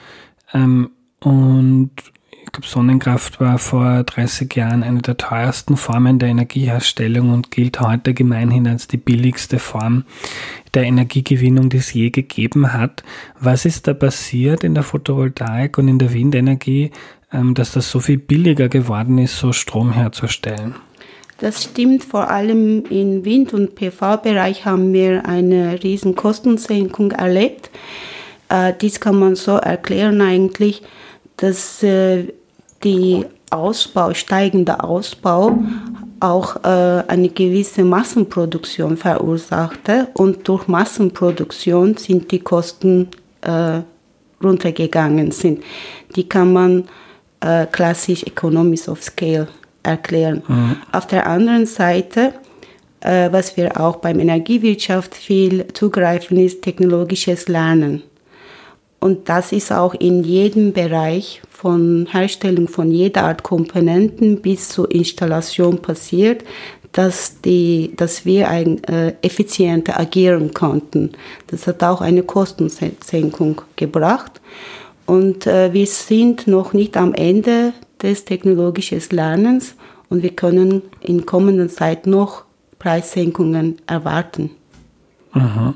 Ähm, 0.52 0.90
und 1.20 1.92
glaube, 2.52 2.68
Sonnenkraft 2.68 3.40
war 3.40 3.59
vor 3.59 4.02
30 4.04 4.54
Jahren 4.54 4.82
eine 4.82 5.00
der 5.00 5.16
teuersten 5.16 5.76
Formen 5.76 6.18
der 6.18 6.28
Energieherstellung 6.28 7.30
und 7.30 7.50
gilt 7.50 7.80
heute 7.80 8.12
gemeinhin 8.12 8.68
als 8.68 8.87
die 8.87 8.99
billigste 8.99 9.59
Form 9.59 10.04
der 10.75 10.85
Energiegewinnung, 10.85 11.71
die 11.71 11.78
es 11.78 11.92
je 11.94 12.11
gegeben 12.11 12.75
hat. 12.75 13.02
Was 13.40 13.64
ist 13.64 13.88
da 13.88 13.94
passiert 13.94 14.64
in 14.64 14.75
der 14.75 14.82
Photovoltaik 14.82 15.78
und 15.78 15.88
in 15.88 15.99
der 15.99 16.12
Windenergie, 16.12 16.90
ähm, 17.32 17.54
dass 17.54 17.73
das 17.73 17.90
so 17.90 18.00
viel 18.00 18.18
billiger 18.18 18.68
geworden 18.68 19.16
ist, 19.16 19.38
so 19.38 19.52
Strom 19.52 19.92
herzustellen? 19.92 20.75
Das 21.38 21.64
stimmt, 21.64 22.04
vor 22.04 22.30
allem 22.30 22.85
im 22.85 23.25
Wind- 23.25 23.54
und 23.54 23.75
PV-Bereich 23.75 24.64
haben 24.64 24.92
wir 24.92 25.26
eine 25.26 25.82
riesen 25.82 26.14
Kostensenkung 26.14 27.12
erlebt. 27.12 27.71
Äh, 28.50 28.75
dies 28.80 29.00
kann 29.00 29.18
man 29.18 29.35
so 29.35 29.52
erklären 29.56 30.21
eigentlich, 30.21 30.82
dass 31.37 31.82
äh, 31.82 32.28
die 32.84 33.24
Ausbau, 33.50 34.14
steigende 34.14 34.82
Ausbau 34.82 35.58
auch 36.20 36.56
äh, 36.64 37.02
eine 37.08 37.28
gewisse 37.28 37.84
Massenproduktion 37.84 38.96
verursachte 38.96 40.08
und 40.14 40.46
durch 40.48 40.68
Massenproduktion 40.68 41.96
sind 41.96 42.30
die 42.30 42.38
Kosten 42.38 43.08
äh, 43.42 43.80
runtergegangen 44.42 45.32
sind. 45.32 45.62
Die 46.14 46.28
kann 46.28 46.52
man 46.52 46.84
äh, 47.40 47.66
klassisch 47.66 48.22
Economies 48.22 48.88
of 48.88 49.02
Scale 49.02 49.48
erklären. 49.82 50.42
Mhm. 50.46 50.76
Auf 50.92 51.06
der 51.06 51.26
anderen 51.26 51.66
Seite, 51.66 52.34
äh, 53.00 53.30
was 53.32 53.56
wir 53.56 53.80
auch 53.80 53.96
beim 53.96 54.20
Energiewirtschaft 54.20 55.14
viel 55.14 55.66
zugreifen, 55.72 56.38
ist 56.38 56.62
technologisches 56.62 57.48
Lernen. 57.48 58.02
Und 59.00 59.28
das 59.28 59.50
ist 59.50 59.72
auch 59.72 59.94
in 59.94 60.22
jedem 60.22 60.72
Bereich 60.72 61.42
von 61.62 62.09
Herstellung 62.11 62.66
von 62.66 62.90
jeder 62.90 63.23
Art 63.23 63.45
Komponenten 63.45 64.42
bis 64.42 64.69
zur 64.69 64.90
Installation 64.90 65.78
passiert, 65.78 66.42
dass, 66.90 67.40
die, 67.40 67.92
dass 67.97 68.26
wir 68.26 68.49
ein, 68.49 68.83
äh, 68.83 69.14
effizienter 69.23 70.00
agieren 70.00 70.52
konnten. 70.52 71.12
Das 71.47 71.69
hat 71.69 71.85
auch 71.85 72.00
eine 72.00 72.25
Kostensenkung 72.25 73.62
gebracht. 73.76 74.40
Und 75.07 75.47
äh, 75.47 75.73
wir 75.73 75.87
sind 75.87 76.49
noch 76.49 76.73
nicht 76.73 76.97
am 76.97 77.14
Ende 77.14 77.75
des 78.02 78.25
technologischen 78.25 79.00
Lernens 79.11 79.76
und 80.09 80.25
wir 80.25 80.35
können 80.35 80.83
in 81.00 81.26
kommender 81.26 81.69
Zeit 81.69 82.09
noch 82.09 82.42
Preissenkungen 82.81 83.76
erwarten. 83.87 84.50
Aha. 85.31 85.75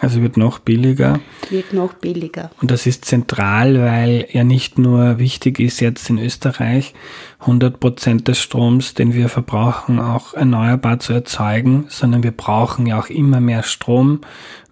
Also 0.00 0.22
wird 0.22 0.36
noch 0.36 0.60
billiger. 0.60 1.20
Wird 1.50 1.72
noch 1.72 1.94
billiger. 1.94 2.50
Und 2.60 2.70
das 2.70 2.86
ist 2.86 3.04
zentral, 3.04 3.80
weil 3.80 4.28
ja 4.30 4.44
nicht 4.44 4.78
nur 4.78 5.18
wichtig 5.18 5.58
ist 5.58 5.80
jetzt 5.80 6.08
in 6.08 6.18
Österreich 6.18 6.94
100 7.40 7.80
Prozent 7.80 8.28
des 8.28 8.40
Stroms, 8.40 8.94
den 8.94 9.12
wir 9.12 9.28
verbrauchen, 9.28 9.98
auch 9.98 10.34
erneuerbar 10.34 11.00
zu 11.00 11.12
erzeugen, 11.12 11.86
sondern 11.88 12.22
wir 12.22 12.30
brauchen 12.30 12.86
ja 12.86 12.98
auch 12.98 13.08
immer 13.08 13.40
mehr 13.40 13.64
Strom, 13.64 14.20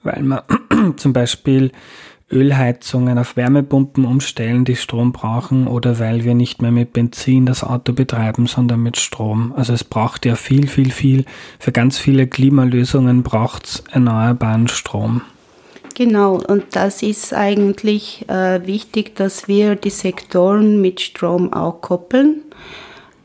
weil 0.05 0.23
man 0.23 0.43
zum 0.97 1.13
Beispiel 1.13 1.73
Ölheizungen 2.31 3.19
auf 3.19 3.37
Wärmepumpen 3.37 4.05
umstellen, 4.05 4.65
die 4.65 4.75
Strom 4.75 5.13
brauchen, 5.13 5.69
oder 5.69 5.99
weil 6.01 6.25
wir 6.25 6.35
nicht 6.35 6.61
mehr 6.61 6.73
mit 6.73 6.93
Benzin 6.93 7.47
das 7.47 7.63
Auto 7.63 7.93
betreiben, 7.93 8.47
sondern 8.47 8.83
mit 8.83 8.97
Strom. 8.97 9.53
Also 9.57 9.73
es 9.73 9.85
braucht 9.85 10.27
ja 10.27 10.35
viel, 10.35 10.67
viel, 10.67 10.91
viel. 10.91 11.25
Für 11.61 11.71
ganz 11.71 11.99
viele 11.99 12.27
Klimalösungen 12.27 13.23
braucht 13.23 13.67
es 13.67 13.85
erneuerbaren 13.93 14.67
Strom. 14.67 15.23
Genau, 15.95 16.35
und 16.47 16.65
das 16.73 17.03
ist 17.03 17.33
eigentlich 17.33 18.29
äh, 18.29 18.67
wichtig, 18.67 19.17
dass 19.17 19.49
wir 19.49 19.77
die 19.77 19.91
Sektoren 19.91 20.81
mit 20.83 21.01
Strom 21.01 21.53
auch 21.53 21.81
koppeln. 21.81 22.43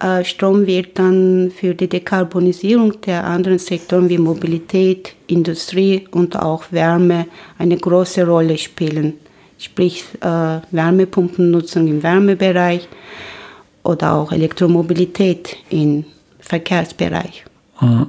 Äh, 0.01 0.25
Strom 0.25 0.65
wird 0.65 0.97
dann 0.97 1.51
für 1.55 1.75
die 1.75 1.87
Dekarbonisierung 1.87 2.99
der 3.01 3.25
anderen 3.25 3.59
Sektoren 3.59 4.09
wie 4.09 4.17
Mobilität, 4.17 5.15
Industrie 5.27 6.07
und 6.11 6.35
auch 6.35 6.71
Wärme 6.71 7.27
eine 7.57 7.77
große 7.77 8.25
Rolle 8.25 8.57
spielen. 8.57 9.13
Sprich 9.57 10.05
äh, 10.21 10.59
Wärmepumpennutzung 10.71 11.87
im 11.87 12.01
Wärmebereich 12.01 12.87
oder 13.83 14.13
auch 14.13 14.31
Elektromobilität 14.31 15.57
im 15.69 16.05
Verkehrsbereich. 16.39 17.45
Mhm. 17.79 18.07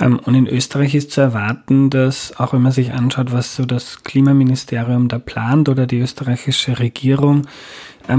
Ähm, 0.00 0.20
und 0.24 0.34
in 0.34 0.46
Österreich 0.46 0.94
ist 0.94 1.10
zu 1.10 1.20
erwarten, 1.20 1.90
dass 1.90 2.38
auch 2.38 2.52
wenn 2.52 2.62
man 2.62 2.72
sich 2.72 2.92
anschaut, 2.92 3.32
was 3.32 3.56
so 3.56 3.64
das 3.64 4.02
Klimaministerium 4.02 5.08
da 5.08 5.18
plant 5.18 5.68
oder 5.68 5.86
die 5.86 5.98
österreichische 5.98 6.78
Regierung, 6.78 7.46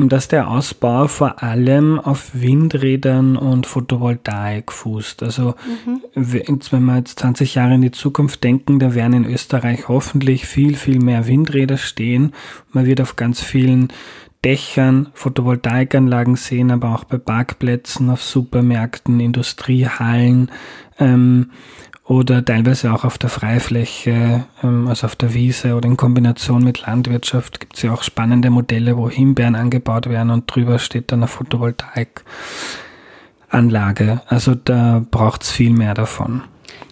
dass 0.10 0.28
der 0.28 0.50
Ausbau 0.50 1.08
vor 1.08 1.44
allem 1.44 2.00
auf 2.00 2.32
Windrädern 2.34 3.38
und 3.38 3.66
Photovoltaik 3.66 4.72
fußt. 4.72 5.24
Also 5.24 5.56
mhm. 5.86 6.02
wenn 6.72 6.86
wir 6.86 6.98
jetzt 6.98 7.20
20 7.20 7.56
Jahre 7.56 7.76
in 7.76 7.82
die 7.82 7.92
Zukunft 7.92 8.44
denken, 8.44 8.80
da 8.80 8.96
werden 8.96 9.14
in 9.14 9.26
Österreich 9.26 9.88
hoffentlich 9.88 10.46
viel, 10.46 10.76
viel 10.76 11.00
mehr 11.00 11.28
Windräder 11.28 11.78
stehen. 11.78 12.34
Man 12.72 12.86
wird 12.86 13.02
auf 13.02 13.16
ganz 13.16 13.42
vielen 13.42 13.92
Dächern 14.44 15.10
Photovoltaikanlagen 15.14 16.36
sehen, 16.36 16.72
aber 16.72 16.94
auch 16.94 17.06
bei 17.06 17.18
Parkplätzen, 17.18 18.10
auf 18.10 18.22
Supermärkten, 18.22 19.20
Industriehallen 19.20 20.52
ähm, 21.00 21.52
oder 22.14 22.46
teilweise 22.46 22.94
auch 22.94 23.04
auf 23.04 23.18
der 23.18 23.30
Freifläche, 23.30 24.46
ähm, 24.64 24.88
also 24.88 25.08
auf 25.08 25.16
der 25.16 25.34
Wiese 25.34 25.76
oder 25.76 25.88
in 25.88 25.98
Kombination 25.98 26.64
mit 26.64 26.86
Landwirtschaft 26.86 27.60
gibt 27.60 27.76
es 27.76 27.82
ja 27.82 27.94
auch 27.94 28.04
spannende 28.04 28.50
Modelle, 28.50 28.96
wo 28.98 29.10
Himbeeren 29.10 29.56
angebaut 29.56 30.08
werden 30.10 30.30
und 30.30 30.54
drüber 30.54 30.80
steht 30.80 31.12
dann 31.12 31.20
eine 31.20 31.28
Photovoltaikanlage. 31.28 34.22
Also 34.28 34.56
da 34.56 35.04
braucht 35.10 35.44
es 35.44 35.52
viel 35.52 35.72
mehr 35.72 35.94
davon. 35.94 36.44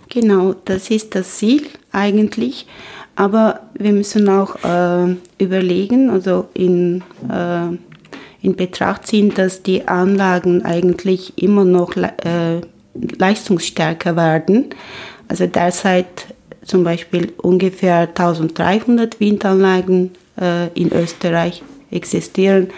Genau, 0.09 0.53
das 0.65 0.89
ist 0.89 1.15
das 1.15 1.37
Ziel 1.37 1.67
eigentlich. 1.91 2.67
Aber 3.15 3.61
wir 3.77 3.93
müssen 3.93 4.27
auch 4.29 4.55
äh, 4.63 5.15
überlegen, 5.37 6.09
also 6.09 6.47
in, 6.53 7.03
äh, 7.29 7.67
in 8.41 8.55
Betracht 8.55 9.07
ziehen, 9.07 9.33
dass 9.33 9.63
die 9.63 9.87
Anlagen 9.87 10.65
eigentlich 10.65 11.37
immer 11.37 11.65
noch 11.65 11.95
äh, 11.95 12.61
leistungsstärker 12.93 14.15
werden. 14.15 14.69
Also 15.27 15.47
derzeit 15.47 16.27
zum 16.63 16.83
Beispiel 16.83 17.33
ungefähr 17.41 18.01
1300 18.01 19.19
Windanlagen 19.19 20.11
äh, 20.39 20.67
in 20.79 20.91
Österreich 20.91 21.63
existieren 21.89 22.69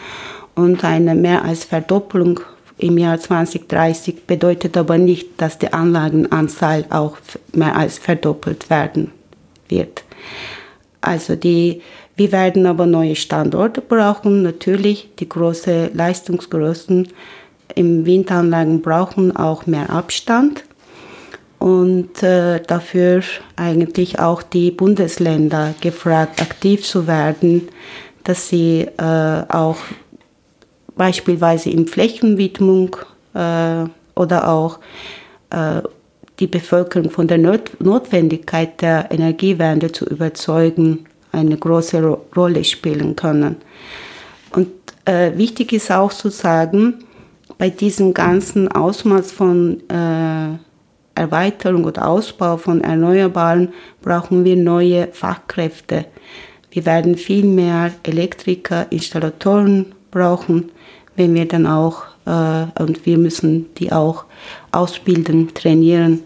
und 0.55 0.83
eine 0.83 1.15
mehr 1.15 1.43
als 1.43 1.65
Verdoppelung 1.65 2.39
im 2.77 2.97
Jahr 2.97 3.19
2030 3.19 4.25
bedeutet 4.25 4.75
aber 4.77 4.97
nicht, 4.97 5.29
dass 5.37 5.57
die 5.57 5.71
Anlagenanzahl 5.71 6.85
auch 6.89 7.17
mehr 7.53 7.75
als 7.75 7.97
verdoppelt 7.97 8.69
werden 8.69 9.11
wird. 9.69 10.03
Also 11.01 11.35
die, 11.35 11.81
wir 12.15 12.31
werden 12.31 12.65
aber 12.65 12.85
neue 12.85 13.15
Standorte 13.15 13.81
brauchen. 13.81 14.41
Natürlich, 14.41 15.09
die 15.19 15.29
großen 15.29 15.93
Leistungsgrößen 15.93 17.07
im 17.75 18.05
Windanlagen 18.05 18.81
brauchen 18.81 19.35
auch 19.35 19.65
mehr 19.65 19.89
Abstand. 19.89 20.63
Und 21.59 22.21
äh, 22.21 22.59
dafür 22.61 23.23
eigentlich 23.55 24.19
auch 24.19 24.43
die 24.43 24.69
Bundesländer 24.69 25.73
gefragt, 25.79 26.41
aktiv 26.41 26.83
zu 26.83 27.07
werden, 27.07 27.69
dass 28.25 28.49
sie 28.49 28.87
äh, 28.97 29.43
auch 29.47 29.77
beispielsweise 30.95 31.69
in 31.69 31.87
Flächenwidmung 31.87 32.97
äh, 33.33 33.85
oder 34.15 34.49
auch 34.49 34.79
äh, 35.51 35.81
die 36.39 36.47
Bevölkerung 36.47 37.09
von 37.09 37.27
der 37.27 37.37
Not 37.37 37.71
Notwendigkeit 37.79 38.81
der 38.81 39.09
Energiewende 39.11 39.91
zu 39.91 40.05
überzeugen, 40.05 41.05
eine 41.31 41.57
große 41.57 42.01
Ro 42.03 42.25
Rolle 42.35 42.63
spielen 42.63 43.15
können. 43.15 43.57
Und 44.51 44.69
äh, 45.05 45.31
wichtig 45.37 45.73
ist 45.73 45.91
auch 45.91 46.11
zu 46.11 46.29
sagen, 46.29 47.05
bei 47.57 47.69
diesem 47.69 48.13
ganzen 48.13 48.67
Ausmaß 48.69 49.31
von 49.31 49.81
äh, 49.89 50.57
Erweiterung 51.15 51.85
oder 51.85 52.07
Ausbau 52.07 52.57
von 52.57 52.81
Erneuerbaren 52.81 53.73
brauchen 54.01 54.43
wir 54.43 54.55
neue 54.55 55.09
Fachkräfte. 55.11 56.05
Wir 56.71 56.85
werden 56.85 57.15
viel 57.17 57.45
mehr 57.45 57.91
Elektriker, 58.03 58.91
Installatoren 58.91 59.93
brauchen, 60.09 60.71
wenn 61.15 61.35
wir 61.35 61.47
dann 61.47 61.67
auch 61.67 62.03
äh, 62.25 62.81
und 62.81 63.05
wir 63.05 63.17
müssen 63.17 63.73
die 63.75 63.91
auch 63.91 64.25
ausbilden, 64.71 65.53
trainieren, 65.53 66.21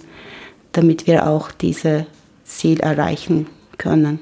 damit 0.72 1.08
wir 1.08 1.28
auch 1.28 1.52
dieses 1.52 2.04
Ziel 2.46 2.80
erreichen 2.80 3.48
können. 3.78 4.20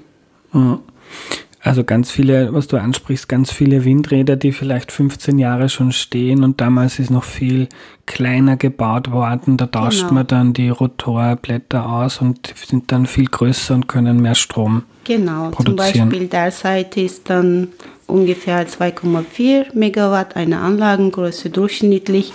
Also 1.66 1.84
ganz 1.84 2.12
viele, 2.12 2.54
was 2.54 2.68
du 2.68 2.78
ansprichst, 2.78 3.28
ganz 3.28 3.52
viele 3.52 3.86
Windräder, 3.86 4.36
die 4.36 4.52
vielleicht 4.52 4.92
15 4.92 5.40
Jahre 5.40 5.68
schon 5.68 5.92
stehen 5.92 6.44
und 6.44 6.62
damals 6.62 7.00
ist 7.00 7.10
noch 7.10 7.24
viel 7.24 7.70
kleiner 8.06 8.56
gebaut 8.56 9.10
worden. 9.12 9.58
Da 9.58 9.66
tauscht 9.66 10.02
genau. 10.02 10.14
man 10.14 10.28
dann 10.28 10.54
die 10.54 10.70
Rotorblätter 10.70 11.90
aus 11.90 12.22
und 12.22 12.54
sind 12.56 12.92
dann 12.92 13.08
viel 13.08 13.26
größer 13.26 13.74
und 13.74 13.88
können 13.88 14.22
mehr 14.22 14.36
Strom 14.36 14.84
genau. 15.06 15.50
produzieren. 15.50 15.94
Zum 15.94 16.10
Beispiel 16.10 16.28
derzeit 16.28 16.98
ist 16.98 17.32
dann 17.32 17.70
ungefähr 18.06 18.68
2,4 18.68 19.76
Megawatt 19.76 20.36
eine 20.36 20.60
Anlagengröße 20.60 21.50
durchschnittlich, 21.50 22.32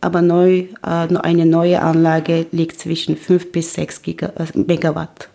aber 0.00 0.22
neu, 0.22 0.64
äh, 0.82 1.16
eine 1.22 1.46
neue 1.46 1.80
Anlage 1.82 2.46
liegt 2.50 2.80
zwischen 2.80 3.16
5 3.16 3.52
bis 3.52 3.74
6 3.74 4.02
Giga, 4.02 4.32
äh, 4.36 4.58
Megawatt. 4.58 5.28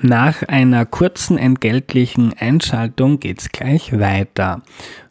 Nach 0.00 0.44
einer 0.44 0.86
kurzen 0.86 1.38
entgeltlichen 1.38 2.32
Einschaltung 2.38 3.18
geht's 3.18 3.48
gleich 3.48 3.98
weiter. 3.98 4.62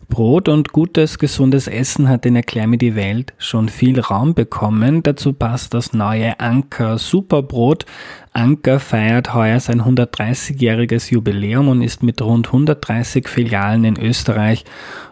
Brot 0.07 0.47
und 0.47 0.71
gutes, 0.71 1.19
gesundes 1.19 1.67
Essen 1.67 2.07
hat 2.07 2.25
in 2.25 2.37
Erklär 2.37 2.67
mir 2.67 2.77
die 2.77 2.95
Welt 2.95 3.33
schon 3.37 3.67
viel 3.67 3.99
Raum 3.99 4.33
bekommen. 4.33 5.03
Dazu 5.03 5.33
passt 5.33 5.73
das 5.73 5.91
neue 5.91 6.39
Anker 6.39 6.97
Superbrot. 6.97 7.85
Anker 8.31 8.79
feiert 8.79 9.33
heuer 9.33 9.59
sein 9.59 9.81
130-jähriges 9.81 11.11
Jubiläum 11.11 11.67
und 11.67 11.81
ist 11.81 12.01
mit 12.03 12.21
rund 12.21 12.47
130 12.47 13.27
Filialen 13.27 13.83
in 13.83 13.99
Österreich 13.99 14.63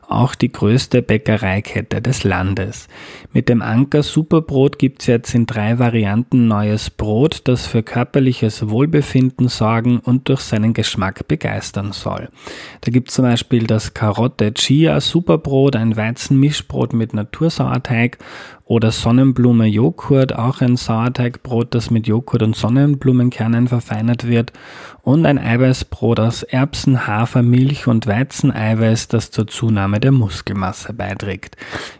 auch 0.07 0.35
die 0.35 0.51
größte 0.51 1.01
Bäckereikette 1.01 2.01
des 2.01 2.23
Landes. 2.23 2.87
Mit 3.33 3.49
dem 3.49 3.61
Anker 3.61 4.03
Superbrot 4.03 4.79
gibt's 4.79 5.07
jetzt 5.07 5.33
in 5.35 5.45
drei 5.45 5.79
Varianten 5.79 6.47
neues 6.47 6.89
Brot, 6.89 7.41
das 7.45 7.67
für 7.67 7.83
körperliches 7.83 8.69
Wohlbefinden 8.69 9.47
sorgen 9.47 9.99
und 9.99 10.29
durch 10.29 10.41
seinen 10.41 10.73
Geschmack 10.73 11.27
begeistern 11.27 11.91
soll. 11.91 12.29
Da 12.81 12.91
gibt's 12.91 13.15
zum 13.15 13.25
Beispiel 13.25 13.67
das 13.67 13.93
Karotte 13.93 14.53
Chia 14.53 14.99
Superbrot, 15.01 15.75
ein 15.75 15.95
Weizenmischbrot 15.97 16.93
mit 16.93 17.13
Natursauerteig 17.13 18.17
oder 18.65 18.91
Sonnenblume 18.91 19.67
Joghurt, 19.67 20.36
auch 20.36 20.60
ein 20.62 20.75
Sauerteigbrot, 20.75 21.75
das 21.75 21.91
mit 21.91 22.08
Joghurt 22.08 22.41
und 22.41 22.56
Sonnenblumenkernen 22.56 23.67
verfeinert 23.67 24.28
wird 24.28 24.51
und 25.04 25.28
ein 25.28 25.38
Eiweißbrot 25.38 26.19
aus 26.19 26.41
Erbsen, 26.41 27.06
Hafer, 27.06 27.43
Milch 27.43 27.86
und 27.88 28.08
Weizeneiweiß, 28.08 29.08
das 29.08 29.30
zur 29.30 29.45
Zunahme 29.47 29.99
der 29.99 30.12
Muskelmasse 30.12 30.93
beiträgt. 30.93 31.58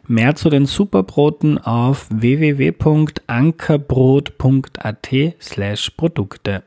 Mehr 0.08 0.34
zu 0.36 0.49
den 0.49 0.65
Superbroten 0.65 1.60
auf 1.60 2.08
www.ankerbrot.at 2.10 5.10
slash 5.39 5.91
Produkte. 5.91 6.63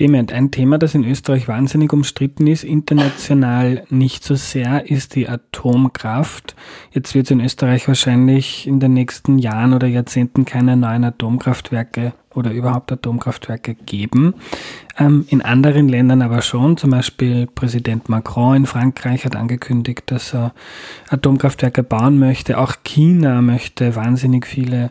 Dement, 0.00 0.32
ein 0.32 0.50
Thema, 0.50 0.78
das 0.78 0.94
in 0.94 1.04
Österreich 1.04 1.48
wahnsinnig 1.48 1.92
umstritten 1.92 2.46
ist, 2.46 2.64
international 2.64 3.84
nicht 3.90 4.24
so 4.24 4.36
sehr, 4.36 4.90
ist 4.90 5.14
die 5.14 5.28
Atomkraft. 5.28 6.56
Jetzt 6.92 7.14
wird 7.14 7.26
es 7.26 7.30
in 7.30 7.40
Österreich 7.40 7.86
wahrscheinlich 7.88 8.66
in 8.66 8.80
den 8.80 8.94
nächsten 8.94 9.38
Jahren 9.38 9.74
oder 9.74 9.86
Jahrzehnten 9.86 10.46
keine 10.46 10.78
neuen 10.78 11.04
Atomkraftwerke 11.04 12.14
oder 12.32 12.52
überhaupt 12.52 12.90
Atomkraftwerke 12.90 13.74
geben. 13.74 14.32
Ähm, 14.96 15.26
in 15.28 15.42
anderen 15.42 15.90
Ländern 15.90 16.22
aber 16.22 16.40
schon. 16.40 16.78
Zum 16.78 16.88
Beispiel 16.88 17.46
Präsident 17.46 18.08
Macron 18.08 18.56
in 18.56 18.66
Frankreich 18.66 19.26
hat 19.26 19.36
angekündigt, 19.36 20.04
dass 20.06 20.32
er 20.32 20.54
Atomkraftwerke 21.10 21.82
bauen 21.82 22.18
möchte. 22.18 22.56
Auch 22.56 22.76
China 22.82 23.42
möchte 23.42 23.94
wahnsinnig 23.94 24.46
viele 24.46 24.90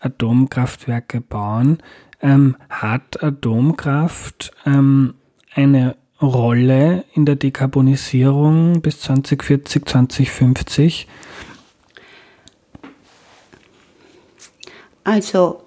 Atomkraftwerke 0.00 1.20
bauen. 1.20 1.80
Ähm, 2.20 2.56
hat 2.68 3.22
Atomkraft 3.22 4.50
ähm, 4.66 5.14
eine 5.54 5.96
Rolle 6.20 7.04
in 7.14 7.26
der 7.26 7.36
Dekarbonisierung 7.36 8.80
bis 8.80 9.00
2040, 9.00 9.86
2050? 9.86 11.06
Also 15.04 15.62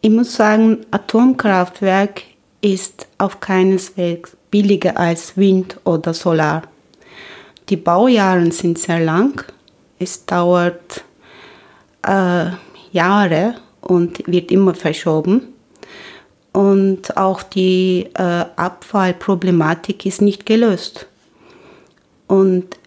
ich 0.00 0.10
muss 0.10 0.34
sagen, 0.34 0.86
Atomkraftwerk 0.90 2.22
ist 2.60 3.08
auf 3.18 3.40
keineswegs 3.40 4.36
billiger 4.50 4.96
als 4.98 5.36
Wind 5.36 5.80
oder 5.84 6.14
Solar. 6.14 6.62
Die 7.68 7.76
Baujahre 7.76 8.52
sind 8.52 8.78
sehr 8.78 9.00
lang. 9.00 9.44
Es 9.98 10.24
dauert 10.26 11.04
äh, 12.06 12.50
Jahre 12.92 13.56
und 13.86 14.26
wird 14.26 14.50
immer 14.50 14.74
verschoben. 14.74 15.42
Und 16.52 17.16
auch 17.16 17.42
die 17.42 18.08
äh, 18.14 18.44
Abfallproblematik 18.56 20.06
ist 20.06 20.22
nicht 20.22 20.46
gelöst. 20.46 21.06
Und 22.26 22.78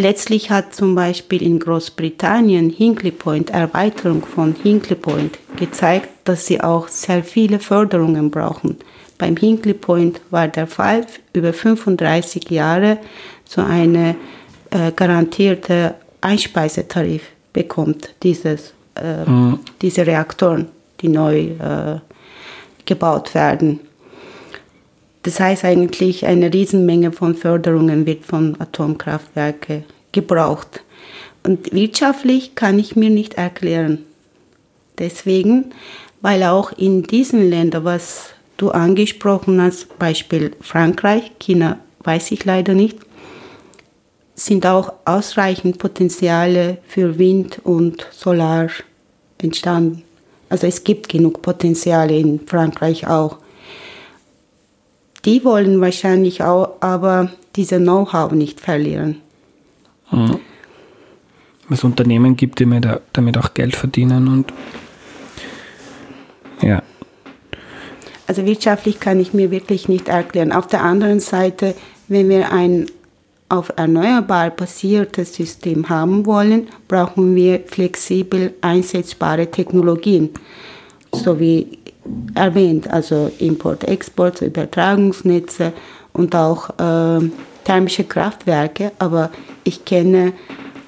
Letztlich 0.00 0.52
hat 0.52 0.76
zum 0.76 0.94
Beispiel 0.94 1.42
in 1.42 1.58
Großbritannien 1.58 2.70
Hinkley 2.70 3.10
Point, 3.10 3.50
Erweiterung 3.50 4.24
von 4.24 4.54
Hinkley 4.54 4.94
Point, 4.94 5.40
gezeigt, 5.56 6.08
dass 6.22 6.46
sie 6.46 6.60
auch 6.60 6.86
sehr 6.86 7.24
viele 7.24 7.58
Förderungen 7.58 8.30
brauchen. 8.30 8.76
Beim 9.18 9.36
Hinkley 9.36 9.74
Point 9.74 10.20
war 10.30 10.46
der 10.46 10.68
Fall, 10.68 11.04
über 11.32 11.52
35 11.52 12.48
Jahre 12.48 12.98
so 13.44 13.60
eine 13.60 14.14
äh, 14.70 14.92
garantierte 14.92 15.96
Einspeisetarif 16.20 17.22
bekommt 17.52 18.14
dieses, 18.22 18.74
äh, 19.02 19.28
mhm. 19.28 19.60
diese 19.80 20.06
Reaktoren, 20.06 20.68
die 21.00 21.08
neu 21.08 21.40
äh, 21.40 22.00
gebaut 22.84 23.34
werden. 23.34 23.80
Das 25.22 25.40
heißt 25.40 25.64
eigentlich, 25.64 26.26
eine 26.26 26.52
Riesenmenge 26.52 27.12
von 27.12 27.34
Förderungen 27.34 28.06
wird 28.06 28.24
von 28.24 28.56
Atomkraftwerken 28.60 29.84
gebraucht. 30.12 30.82
Und 31.42 31.72
wirtschaftlich 31.72 32.54
kann 32.54 32.78
ich 32.78 32.96
mir 32.96 33.10
nicht 33.10 33.34
erklären. 33.34 34.04
Deswegen, 34.98 35.72
weil 36.20 36.42
auch 36.42 36.72
in 36.72 37.02
diesen 37.02 37.48
Ländern, 37.48 37.84
was 37.84 38.30
du 38.56 38.70
angesprochen 38.70 39.60
hast, 39.60 39.98
Beispiel 39.98 40.52
Frankreich, 40.60 41.32
China 41.38 41.78
weiß 42.04 42.32
ich 42.32 42.44
leider 42.44 42.74
nicht, 42.74 42.98
sind 44.34 44.66
auch 44.66 44.92
ausreichend 45.04 45.78
Potenziale 45.78 46.78
für 46.86 47.18
Wind 47.18 47.60
und 47.64 48.06
Solar 48.12 48.68
entstanden. 49.42 50.02
Also 50.48 50.66
es 50.66 50.84
gibt 50.84 51.08
genug 51.08 51.42
Potenziale 51.42 52.18
in 52.18 52.40
Frankreich 52.46 53.06
auch 53.06 53.38
die 55.24 55.44
wollen 55.44 55.80
wahrscheinlich 55.80 56.42
auch 56.42 56.80
aber 56.80 57.30
diese 57.56 57.78
Know-how 57.78 58.32
nicht 58.32 58.60
verlieren. 58.60 59.16
Mhm. 60.10 60.38
Was 61.68 61.84
Unternehmen 61.84 62.36
gibt, 62.36 62.60
die 62.60 62.80
damit 63.12 63.36
auch 63.36 63.52
Geld 63.52 63.76
verdienen 63.76 64.28
und 64.28 64.52
ja. 66.62 66.82
Also 68.26 68.46
wirtschaftlich 68.46 69.00
kann 69.00 69.20
ich 69.20 69.34
mir 69.34 69.50
wirklich 69.50 69.88
nicht 69.88 70.08
erklären. 70.08 70.52
Auf 70.52 70.66
der 70.66 70.82
anderen 70.82 71.20
Seite, 71.20 71.74
wenn 72.08 72.28
wir 72.28 72.50
ein 72.50 72.86
auf 73.48 73.72
erneuerbar 73.76 74.50
basiertes 74.50 75.34
System 75.34 75.88
haben 75.88 76.26
wollen, 76.26 76.68
brauchen 76.86 77.34
wir 77.34 77.60
flexibel 77.66 78.54
einsetzbare 78.60 79.50
Technologien, 79.50 80.30
so 81.12 81.40
wie 81.40 81.78
erwähnt, 82.34 82.88
also 82.90 83.30
Import, 83.38 83.84
Export, 83.84 84.42
Übertragungsnetze 84.42 85.72
und 86.12 86.34
auch 86.34 86.70
äh, 86.78 87.30
thermische 87.64 88.04
Kraftwerke, 88.04 88.92
aber 88.98 89.30
ich 89.64 89.84
kenne 89.84 90.32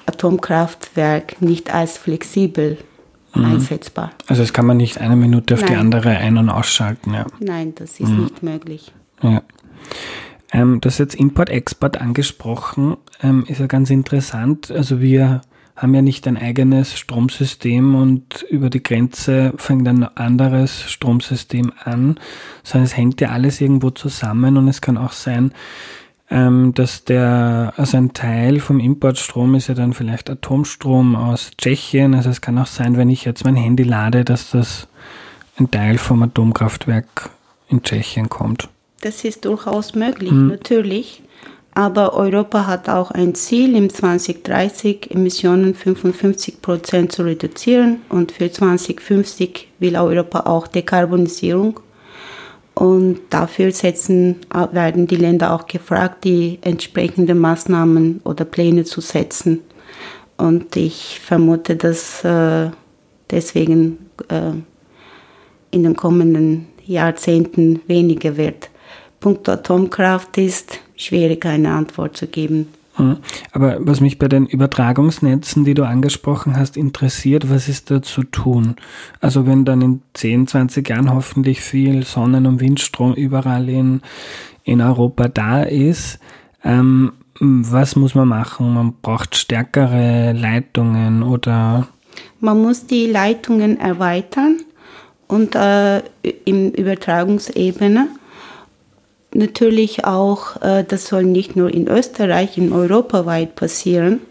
Atomkraftwerk 0.05 1.41
nicht 1.41 1.73
als 1.73 1.97
flexibel 1.97 2.77
mhm. 3.33 3.45
einsetzbar. 3.45 4.11
Also 4.27 4.41
das 4.43 4.53
kann 4.53 4.65
man 4.65 4.77
nicht 4.77 4.99
eine 4.99 5.15
Minute 5.15 5.55
auf 5.55 5.61
Nein. 5.61 5.69
die 5.69 5.75
andere 5.75 6.09
ein- 6.09 6.37
und 6.37 6.49
ausschalten, 6.49 7.13
ja. 7.13 7.25
Nein, 7.39 7.73
das 7.75 7.99
ist 7.99 8.09
mhm. 8.09 8.23
nicht 8.23 8.43
möglich. 8.43 8.93
Ja. 9.21 9.41
Ähm, 10.51 10.81
das 10.81 10.97
jetzt 10.97 11.15
Import-Export 11.15 11.99
angesprochen, 11.99 12.97
ähm, 13.23 13.45
ist 13.47 13.59
ja 13.59 13.67
ganz 13.67 13.89
interessant. 13.89 14.71
Also 14.71 14.99
wir 14.99 15.41
haben 15.75 15.95
ja 15.95 16.01
nicht 16.01 16.27
ein 16.27 16.37
eigenes 16.37 16.97
Stromsystem 16.97 17.95
und 17.95 18.43
über 18.49 18.69
die 18.69 18.83
Grenze 18.83 19.53
fängt 19.57 19.87
ein 19.87 20.03
anderes 20.03 20.91
Stromsystem 20.91 21.71
an, 21.83 22.19
sondern 22.63 22.85
es 22.85 22.97
hängt 22.97 23.21
ja 23.21 23.29
alles 23.29 23.61
irgendwo 23.61 23.89
zusammen 23.89 24.57
und 24.57 24.67
es 24.67 24.81
kann 24.81 24.97
auch 24.97 25.13
sein, 25.13 25.53
ähm, 26.29 26.73
dass 26.73 27.03
der, 27.03 27.73
also 27.77 27.97
ein 27.97 28.13
Teil 28.13 28.59
vom 28.59 28.79
Importstrom 28.79 29.55
ist 29.55 29.67
ja 29.67 29.73
dann 29.73 29.93
vielleicht 29.93 30.29
Atomstrom 30.29 31.15
aus 31.15 31.51
Tschechien. 31.57 32.13
Also 32.13 32.29
es 32.29 32.41
kann 32.41 32.57
auch 32.57 32.67
sein, 32.67 32.95
wenn 32.95 33.09
ich 33.09 33.25
jetzt 33.25 33.43
mein 33.43 33.55
Handy 33.55 33.83
lade, 33.83 34.23
dass 34.23 34.51
das 34.51 34.87
ein 35.57 35.71
Teil 35.71 35.97
vom 35.97 36.21
Atomkraftwerk 36.23 37.29
in 37.69 37.83
Tschechien 37.83 38.29
kommt. 38.29 38.69
Das 39.01 39.23
ist 39.23 39.45
durchaus 39.45 39.95
möglich, 39.95 40.31
hm. 40.31 40.47
natürlich. 40.47 41.23
Aber 41.73 42.13
Europa 42.13 42.67
hat 42.67 42.89
auch 42.89 43.11
ein 43.11 43.33
Ziel, 43.33 43.75
im 43.75 43.89
2030 43.89 45.09
Emissionen 45.11 45.73
55 45.73 46.61
Prozent 46.61 47.11
zu 47.13 47.23
reduzieren 47.23 48.01
und 48.09 48.33
für 48.33 48.51
2050 48.51 49.69
will 49.79 49.95
Europa 49.95 50.41
auch 50.41 50.67
Dekarbonisierung. 50.67 51.79
Und 52.73 53.19
dafür 53.29 53.71
setzen, 53.71 54.37
werden 54.71 55.07
die 55.07 55.15
Länder 55.15 55.53
auch 55.53 55.65
gefragt, 55.65 56.23
die 56.23 56.59
entsprechenden 56.61 57.39
Maßnahmen 57.39 58.21
oder 58.23 58.43
Pläne 58.45 58.83
zu 58.83 59.01
setzen. 59.01 59.59
Und 60.37 60.75
ich 60.75 61.19
vermute, 61.23 61.75
dass 61.75 62.23
äh, 62.23 62.71
deswegen 63.29 64.09
äh, 64.29 64.53
in 65.69 65.83
den 65.83 65.95
kommenden 65.95 66.67
Jahrzehnten 66.85 67.81
weniger 67.87 68.35
wird. 68.37 68.70
Punkt 69.21 69.47
Atomkraft 69.47 70.37
ist, 70.37 70.79
schwierig 70.97 71.45
eine 71.45 71.71
Antwort 71.71 72.17
zu 72.17 72.27
geben. 72.27 72.67
Aber 73.53 73.77
was 73.79 74.01
mich 74.01 74.19
bei 74.19 74.27
den 74.27 74.45
Übertragungsnetzen, 74.45 75.63
die 75.63 75.73
du 75.73 75.83
angesprochen 75.83 76.57
hast, 76.57 76.75
interessiert, 76.75 77.49
was 77.49 77.69
ist 77.69 77.89
da 77.89 78.01
zu 78.01 78.23
tun? 78.23 78.75
Also 79.21 79.47
wenn 79.47 79.63
dann 79.63 79.81
in 79.81 80.01
10, 80.13 80.47
20 80.47 80.89
Jahren 80.89 81.13
hoffentlich 81.13 81.61
viel 81.61 82.03
Sonnen- 82.03 82.45
und 82.45 82.59
Windstrom 82.59 83.13
überall 83.13 83.69
in, 83.69 84.01
in 84.63 84.81
Europa 84.81 85.29
da 85.29 85.63
ist, 85.63 86.19
ähm, 86.63 87.13
was 87.39 87.95
muss 87.95 88.13
man 88.13 88.27
machen? 88.27 88.73
Man 88.73 88.93
braucht 89.01 89.35
stärkere 89.35 90.33
Leitungen 90.33 91.23
oder? 91.23 91.87
Man 92.39 92.61
muss 92.61 92.85
die 92.85 93.07
Leitungen 93.07 93.79
erweitern 93.79 94.59
und 95.27 95.55
äh, 95.55 95.99
im 96.45 96.71
Übertragungsebene 96.71 98.09
natürlich 99.33 100.05
auch, 100.05 100.61
äh, 100.61 100.83
das 100.87 101.07
soll 101.07 101.23
nicht 101.23 101.55
nur 101.55 101.73
in 101.73 101.87
Österreich, 101.87 102.57
in 102.57 102.71
europaweit 102.71 103.55
passieren. 103.55 104.21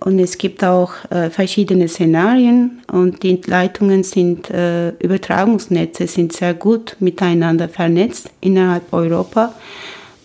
Und 0.00 0.20
es 0.20 0.38
gibt 0.38 0.62
auch 0.62 0.92
äh, 1.10 1.28
verschiedene 1.28 1.88
Szenarien 1.88 2.82
und 2.92 3.24
die 3.24 3.40
Leitungen 3.44 4.04
sind, 4.04 4.48
äh, 4.48 4.90
Übertragungsnetze 4.90 6.06
sind 6.06 6.32
sehr 6.32 6.54
gut 6.54 6.96
miteinander 7.00 7.68
vernetzt 7.68 8.30
innerhalb 8.40 8.92
Europa. 8.92 9.54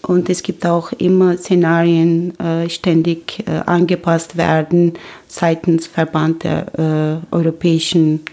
Und 0.03 0.29
es 0.29 0.43
gibt 0.43 0.65
auch 0.65 0.91
immer 0.91 1.37
Szenarien, 1.37 2.37
äh, 2.39 2.69
ständig 2.69 3.47
äh, 3.47 3.61
angepasst 3.65 4.37
werden 4.37 4.93
seitens 5.27 5.87
Verband 5.87 6.43
der 6.43 7.21
äh, 7.31 7.35
europäischen 7.35 8.25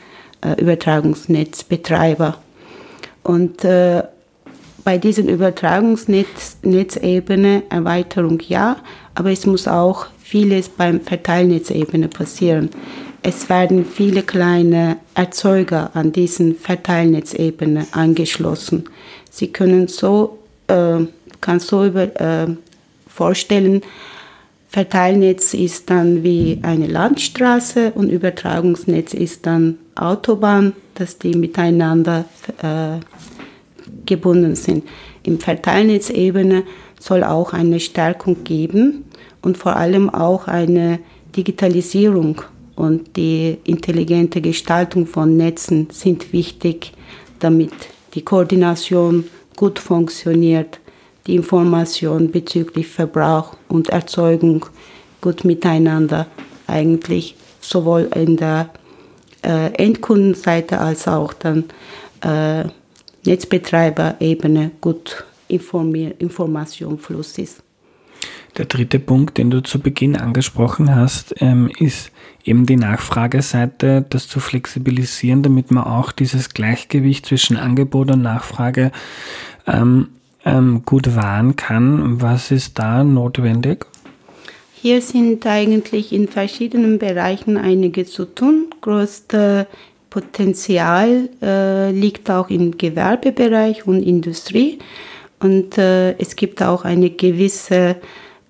äh, 0.42 0.60
Übertragungsnetzbetreiber. 0.60 2.36
Und 3.22 3.64
bei 4.84 4.98
diesen 4.98 5.28
Übertragungsnetzebene 5.28 7.62
Erweiterung 7.70 8.40
ja, 8.46 8.76
aber 9.14 9.30
es 9.30 9.46
muss 9.46 9.66
auch 9.68 10.06
vieles 10.22 10.68
beim 10.68 11.00
Verteilnetzebene 11.00 12.08
passieren. 12.08 12.68
Es 13.22 13.48
werden 13.48 13.84
viele 13.84 14.22
kleine 14.22 14.96
Erzeuger 15.14 15.90
an 15.94 16.12
diesen 16.12 16.54
Verteilnetzebene 16.54 17.86
angeschlossen. 17.92 18.84
Sie 19.30 19.48
können 19.48 19.88
so, 19.88 20.38
äh, 20.68 21.00
kann 21.40 21.60
so 21.60 21.84
über, 21.84 22.20
äh, 22.20 22.46
vorstellen, 23.06 23.82
Verteilnetz 24.70 25.52
ist 25.52 25.90
dann 25.90 26.22
wie 26.22 26.60
eine 26.62 26.86
Landstraße 26.86 27.90
und 27.92 28.08
Übertragungsnetz 28.08 29.14
ist 29.14 29.44
dann 29.44 29.78
Autobahn, 29.96 30.74
dass 30.94 31.18
die 31.18 31.34
miteinander 31.34 32.24
äh, 32.62 33.00
gebunden 34.06 34.56
sind. 34.56 34.84
Im 35.22 35.38
Verteilnetzebene 35.38 36.64
soll 36.98 37.24
auch 37.24 37.52
eine 37.52 37.80
Stärkung 37.80 38.44
geben 38.44 39.04
und 39.42 39.56
vor 39.56 39.76
allem 39.76 40.10
auch 40.10 40.46
eine 40.48 41.00
Digitalisierung 41.36 42.42
und 42.76 43.16
die 43.16 43.58
intelligente 43.64 44.40
Gestaltung 44.40 45.06
von 45.06 45.36
Netzen 45.36 45.88
sind 45.92 46.32
wichtig, 46.32 46.92
damit 47.38 47.72
die 48.14 48.22
Koordination 48.22 49.24
gut 49.56 49.78
funktioniert, 49.78 50.80
die 51.26 51.36
Information 51.36 52.30
bezüglich 52.30 52.88
Verbrauch 52.88 53.56
und 53.68 53.90
Erzeugung 53.90 54.66
gut 55.20 55.44
miteinander 55.44 56.26
eigentlich 56.66 57.36
sowohl 57.60 58.08
in 58.14 58.36
der 58.36 58.70
äh, 59.42 59.72
Endkundenseite 59.74 60.78
als 60.78 61.06
auch 61.06 61.32
dann 61.34 61.64
äh, 62.22 62.68
Netzbetreiberebene 63.24 64.70
gut 64.80 65.24
Informationfluss 65.48 67.38
ist. 67.38 67.62
Der 68.56 68.64
dritte 68.64 68.98
Punkt, 68.98 69.38
den 69.38 69.50
du 69.50 69.62
zu 69.62 69.78
Beginn 69.78 70.16
angesprochen 70.16 70.94
hast, 70.94 71.34
ähm, 71.38 71.70
ist 71.78 72.10
eben 72.44 72.66
die 72.66 72.76
Nachfrageseite, 72.76 74.04
das 74.08 74.28
zu 74.28 74.40
flexibilisieren, 74.40 75.42
damit 75.42 75.70
man 75.70 75.84
auch 75.84 76.12
dieses 76.12 76.50
Gleichgewicht 76.50 77.26
zwischen 77.26 77.56
Angebot 77.56 78.10
und 78.10 78.22
Nachfrage 78.22 78.90
ähm, 79.66 80.08
ähm, 80.44 80.82
gut 80.84 81.14
wahren 81.14 81.56
kann. 81.56 82.20
Was 82.20 82.50
ist 82.50 82.78
da 82.78 83.04
notwendig? 83.04 83.86
Hier 84.74 85.02
sind 85.02 85.46
eigentlich 85.46 86.12
in 86.12 86.26
verschiedenen 86.26 86.98
Bereichen 86.98 87.56
einige 87.56 88.06
zu 88.06 88.24
tun. 88.24 88.66
Größte 88.80 89.66
Potenzial 90.10 91.28
äh, 91.40 91.92
liegt 91.92 92.30
auch 92.30 92.50
im 92.50 92.76
Gewerbebereich 92.76 93.86
und 93.86 94.02
Industrie. 94.02 94.80
Und 95.38 95.78
äh, 95.78 96.12
es 96.18 96.36
gibt 96.36 96.62
auch 96.62 96.84
eine 96.84 97.10
gewisse 97.10 97.96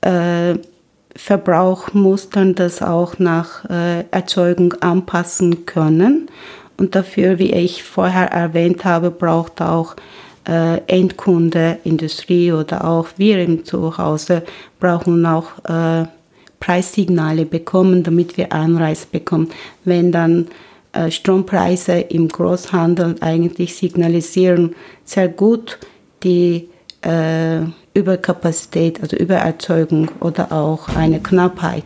äh, 0.01 0.55
Verbrauchmustern, 1.15 2.55
das 2.55 2.83
auch 2.83 3.19
nach 3.19 3.65
äh, 3.69 4.05
Erzeugung 4.11 4.75
anpassen 4.81 5.67
können. 5.67 6.29
Und 6.79 6.95
dafür, 6.95 7.39
wie 7.39 7.53
ich 7.53 7.83
vorher 7.83 8.33
erwähnt 8.33 8.85
habe, 8.85 9.11
braucht 9.11 9.61
auch 9.61 9.97
äh, 10.49 10.79
Endkunde, 10.87 11.79
Industrie 11.85 12.53
oder 12.53 12.87
auch 12.87 13.09
wir 13.19 13.43
im 13.43 13.65
Zuhause 13.65 14.43
brauchen 14.81 15.27
auch 15.27 15.59
äh, 15.69 16.07
Preissignale 16.59 17.45
bekommen, 17.45 18.03
damit 18.03 18.37
wir 18.37 18.53
Anreiz 18.53 19.07
bekommen. 19.07 19.51
Wenn 19.85 20.11
dann 20.13 20.49
Strompreise 21.11 22.01
im 22.01 22.29
Großhandel 22.29 23.17
eigentlich 23.21 23.77
signalisieren 23.77 24.75
sehr 25.05 25.29
gut 25.29 25.79
die 26.23 26.69
äh, 27.03 27.61
Überkapazität, 27.95 29.03
also 29.03 29.17
Übererzeugung 29.17 30.11
oder 30.21 30.53
auch 30.53 30.89
eine 30.89 31.21
Knappheit. 31.21 31.85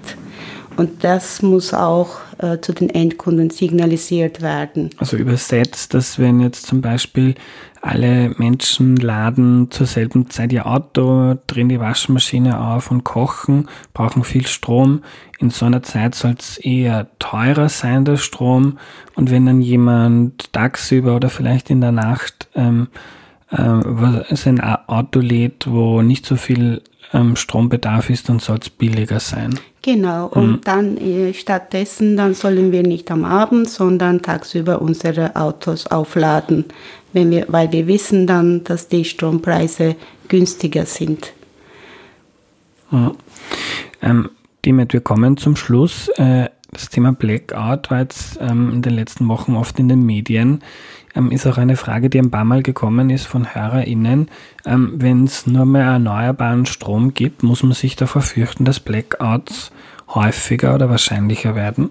Und 0.77 1.05
das 1.05 1.41
muss 1.43 1.73
auch 1.73 2.17
äh, 2.39 2.59
zu 2.61 2.73
den 2.73 2.91
Endkunden 2.91 3.51
signalisiert 3.51 4.43
werden. 4.43 4.91
Also 4.99 5.17
übersetzt, 5.17 5.95
dass 5.95 6.19
wenn 6.19 6.41
jetzt 6.41 6.67
zum 6.67 6.81
Beispiel 6.81 7.35
alle 7.85 8.31
Menschen 8.39 8.97
laden 8.97 9.71
zur 9.71 9.87
selben 9.87 10.31
Zeit 10.31 10.55
ihr 10.55 10.67
Auto, 10.67 11.35
drehen 11.47 11.69
die 11.69 11.81
Waschmaschine 11.81 12.59
auf 12.59 12.91
und 12.91 13.05
kochen, 13.05 13.69
brauchen 13.93 14.25
viel 14.25 14.47
Strom. 14.47 15.03
In 15.39 15.51
so 15.51 15.67
einer 15.67 15.83
Zeit 15.83 16.15
soll 16.15 16.35
es 16.39 16.57
eher 16.57 17.09
teurer 17.19 17.69
sein, 17.69 18.07
der 18.07 18.17
Strom. 18.17 18.79
Und 19.17 19.31
wenn 19.31 19.45
dann 19.45 19.61
jemand 19.61 20.51
tagsüber 20.55 21.15
oder 21.15 21.29
vielleicht 21.29 21.69
in 21.69 21.83
der 21.83 21.93
Nacht 21.93 22.49
ähm, 22.55 22.89
äh, 23.51 24.35
sein 24.35 24.63
Auto 24.63 25.21
lädt, 25.21 25.71
wo 25.71 26.01
nicht 26.01 26.25
so 26.25 26.37
viel 26.37 26.81
ähm, 27.13 27.37
Strombedarf 27.37 28.09
ist, 28.09 28.31
dann 28.31 28.39
soll 28.39 28.61
es 28.63 28.71
billiger 28.71 29.21
sein. 29.21 29.59
Genau, 29.85 30.29
und 30.29 30.51
mhm. 30.51 30.61
dann 30.65 30.97
äh, 30.97 31.35
stattdessen, 31.35 32.17
dann 32.17 32.33
sollen 32.33 32.73
wir 32.73 32.83
nicht 32.83 33.11
am 33.11 33.23
Abend, 33.23 33.69
sondern 33.69 34.23
tagsüber 34.23 34.81
unsere 34.81 35.37
Autos 35.37 35.89
aufladen, 35.89 36.65
wenn 37.13 37.31
wir, 37.31 37.45
weil 37.49 37.71
wir 37.71 37.87
wissen 37.87 38.27
dann, 38.27 38.65
dass 38.65 38.89
die 38.89 39.05
Strompreise 39.05 39.97
günstiger 40.29 40.87
sind. 40.87 41.35
Mhm. 42.91 43.13
Ähm, 44.01 44.31
Demet, 44.65 44.95
wir 44.95 45.03
kommen 45.03 45.37
zum 45.37 45.55
Schluss. 45.55 46.09
Äh, 46.17 46.49
das 46.71 46.89
Thema 46.89 47.13
Blackout 47.13 47.91
war 47.91 48.01
jetzt 48.01 48.39
ähm, 48.41 48.73
in 48.73 48.81
den 48.81 48.95
letzten 48.95 49.29
Wochen 49.29 49.55
oft 49.55 49.79
in 49.79 49.91
den 49.91 50.07
Medien. 50.07 50.63
Ähm, 51.15 51.31
ist 51.31 51.47
auch 51.47 51.59
eine 51.59 51.77
Frage, 51.77 52.09
die 52.09 52.21
ein 52.21 52.31
paar 52.31 52.47
Mal 52.47 52.63
gekommen 52.63 53.11
ist 53.11 53.27
von 53.27 53.55
HörerInnen. 53.55 54.31
Ähm, 54.65 54.95
Wenn 54.97 55.25
es 55.25 55.47
nur 55.47 55.67
mehr 55.67 55.85
erneuerbaren 55.85 56.65
Strom 56.65 57.13
gibt, 57.13 57.43
muss 57.43 57.63
man 57.63 57.73
sich 57.73 57.97
davor 57.97 58.23
fürchten, 58.23 58.65
dass 58.65 58.81
Blackouts 58.81 59.71
häufiger 60.09 60.75
oder 60.75 60.89
wahrscheinlicher 60.91 61.55
werden? 61.55 61.91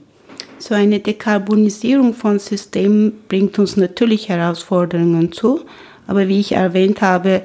So 0.60 0.76
eine 0.76 1.00
Dekarbonisierung 1.00 2.14
von 2.14 2.40
Systemen 2.40 3.14
bringt 3.28 3.60
uns 3.60 3.76
natürlich 3.76 4.30
Herausforderungen 4.30 5.32
zu. 5.32 5.62
Aber 6.08 6.28
wie 6.28 6.40
ich 6.40 6.54
erwähnt 6.54 7.02
habe, 7.02 7.42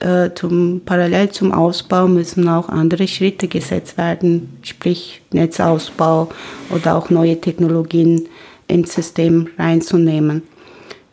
äh, 0.00 0.30
zum, 0.34 0.82
parallel 0.84 1.30
zum 1.30 1.52
Ausbau 1.52 2.08
müssen 2.08 2.48
auch 2.48 2.68
andere 2.68 3.06
Schritte 3.06 3.48
gesetzt 3.48 3.98
werden, 3.98 4.58
sprich 4.62 5.20
Netzausbau 5.32 6.30
oder 6.70 6.96
auch 6.96 7.10
neue 7.10 7.40
Technologien 7.40 8.28
ins 8.66 8.94
System 8.94 9.48
reinzunehmen. 9.58 10.42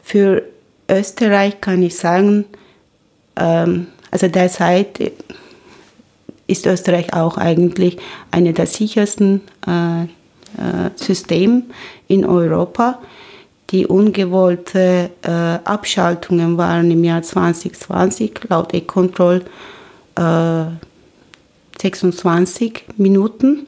Für 0.03 0.43
Österreich 0.89 1.59
kann 1.59 1.83
ich 1.83 1.97
sagen, 1.97 2.45
ähm, 3.35 3.87
also 4.09 4.27
derzeit 4.27 5.11
ist 6.47 6.65
Österreich 6.65 7.13
auch 7.13 7.37
eigentlich 7.37 7.97
eine 8.31 8.53
der 8.53 8.67
sichersten 8.67 9.41
äh, 9.67 10.03
äh, 10.03 10.05
Systeme 10.95 11.63
in 12.07 12.25
Europa. 12.25 12.99
Die 13.69 13.85
ungewollte 13.85 15.09
äh, 15.23 15.29
Abschaltungen 15.29 16.57
waren 16.57 16.89
im 16.89 17.03
Jahr 17.03 17.21
2020 17.21 18.49
laut 18.49 18.73
E-Control 18.73 19.43
äh, 20.15 20.65
26 21.81 22.85
Minuten, 22.97 23.67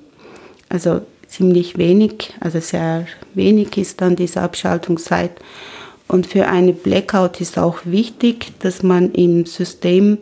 also 0.69 1.01
ziemlich 1.27 1.77
wenig, 1.77 2.33
also 2.39 2.59
sehr 2.59 3.05
wenig 3.33 3.77
ist 3.77 4.01
dann 4.01 4.15
diese 4.15 4.41
Abschaltungszeit. 4.41 5.31
Und 6.07 6.25
für 6.25 6.47
eine 6.47 6.73
Blackout 6.73 7.39
ist 7.39 7.59
auch 7.59 7.79
wichtig, 7.83 8.53
dass 8.59 8.81
man 8.81 9.11
im 9.11 9.45
System 9.45 10.17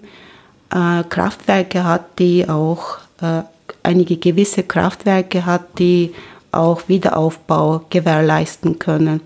äh, 0.71 1.03
Kraftwerke 1.03 1.83
hat, 1.83 2.19
die 2.19 2.47
auch 2.47 2.99
äh, 3.21 3.41
einige 3.83 4.17
gewisse 4.17 4.63
Kraftwerke 4.63 5.45
hat, 5.45 5.79
die 5.79 6.13
auch 6.51 6.87
Wiederaufbau 6.87 7.85
gewährleisten 7.89 8.79
können. 8.79 9.21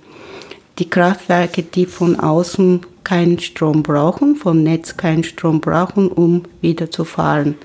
Die 0.79 0.89
Kraftwerke, 0.89 1.63
die 1.63 1.85
von 1.85 2.19
außen 2.19 2.81
keinen 3.03 3.39
Strom 3.39 3.83
brauchen, 3.83 4.35
vom 4.35 4.63
Netz 4.63 4.97
keinen 4.97 5.23
Strom 5.23 5.61
brauchen, 5.61 6.07
um 6.07 6.43
wieder 6.61 6.89
zu 6.89 7.05
fahren. 7.05 7.55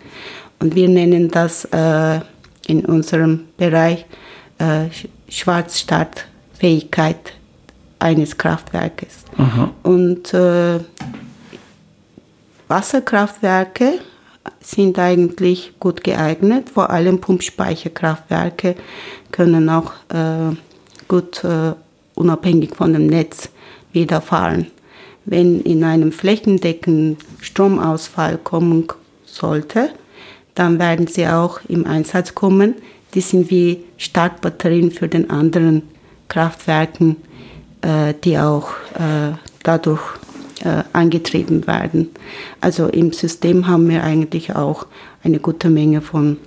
Und 0.58 0.74
wir 0.74 0.88
nennen 0.88 1.30
das 1.30 1.64
äh, 1.66 2.20
in 2.66 2.84
unserem 2.84 3.44
Bereich 3.56 4.04
äh, 4.58 4.86
Schwarzstartfähigkeit 5.28 7.34
eines 7.98 8.36
Kraftwerkes. 8.36 9.24
Aha. 9.36 9.70
Und 9.82 10.32
äh, 10.34 10.80
Wasserkraftwerke 12.68 14.00
sind 14.60 14.98
eigentlich 14.98 15.74
gut 15.80 16.04
geeignet, 16.04 16.70
vor 16.70 16.90
allem 16.90 17.20
Pumpspeicherkraftwerke 17.20 18.76
können 19.32 19.68
auch 19.68 19.92
äh, 20.08 20.54
gut 21.08 21.44
äh, 21.44 21.72
unabhängig 22.14 22.74
von 22.74 22.92
dem 22.92 23.06
Netz 23.06 23.50
wieder 23.92 24.20
fahren. 24.20 24.68
Wenn 25.24 25.60
in 25.60 25.82
einem 25.82 26.12
flächendeckenden 26.12 27.18
Stromausfall 27.40 28.38
kommen 28.38 28.86
sollte, 29.24 29.90
dann 30.54 30.78
werden 30.78 31.06
sie 31.06 31.26
auch 31.26 31.60
im 31.68 31.86
Einsatz 31.86 32.34
kommen. 32.34 32.76
Die 33.14 33.20
sind 33.20 33.50
wie 33.50 33.84
Startbatterien 33.96 34.90
für 34.90 35.08
den 35.08 35.30
anderen 35.30 35.82
Kraftwerken 36.28 37.16
äh, 37.86 38.14
die 38.24 38.38
auch 38.38 38.70
äh, 38.94 39.36
dadurch 39.62 40.00
äh, 40.64 40.82
angetrieben 40.92 41.66
werden. 41.66 42.10
Also 42.60 42.86
im 42.88 43.12
System 43.12 43.66
haben 43.66 43.88
wir 43.88 44.04
eigentlich 44.04 44.54
auch 44.54 44.86
eine 45.22 45.38
gute 45.38 45.70
Menge 45.70 46.00
von 46.00 46.38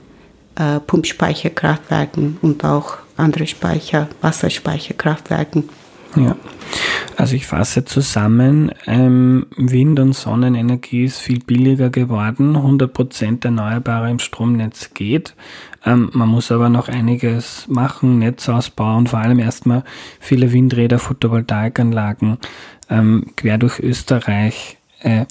Pumpspeicherkraftwerken 0.88 2.38
und 2.42 2.66
auch 2.66 2.98
andere 3.16 3.48
Speicher, 3.48 4.10
Wasserspeicherkraftwerken. 4.20 5.70
Ja. 6.16 6.36
Also 7.18 7.36
ich 7.36 7.46
fasse 7.48 7.84
zusammen, 7.86 8.72
ähm, 8.88 9.48
Wind- 9.58 10.00
und 10.00 10.14
Sonnenenergie 10.14 11.04
ist 11.04 11.20
viel 11.20 11.40
billiger 11.40 11.90
geworden, 11.90 12.56
100% 12.56 13.44
erneuerbarer 13.46 14.10
im 14.10 14.20
Stromnetz 14.20 14.94
geht. 14.94 15.36
Ähm, 15.86 16.10
man 16.14 16.30
muss 16.30 16.52
aber 16.52 16.70
noch 16.70 16.90
einiges 16.90 17.68
machen, 17.68 18.20
Netzausbau 18.20 18.98
und 18.98 19.10
vor 19.10 19.20
allem 19.20 19.40
erstmal 19.40 19.84
viele 20.20 20.52
Windräder, 20.52 21.00
Photovoltaikanlagen 21.00 22.38
ähm, 22.90 23.28
quer 23.36 23.58
durch 23.58 23.80
Österreich 23.80 24.78
äh, 25.02 25.26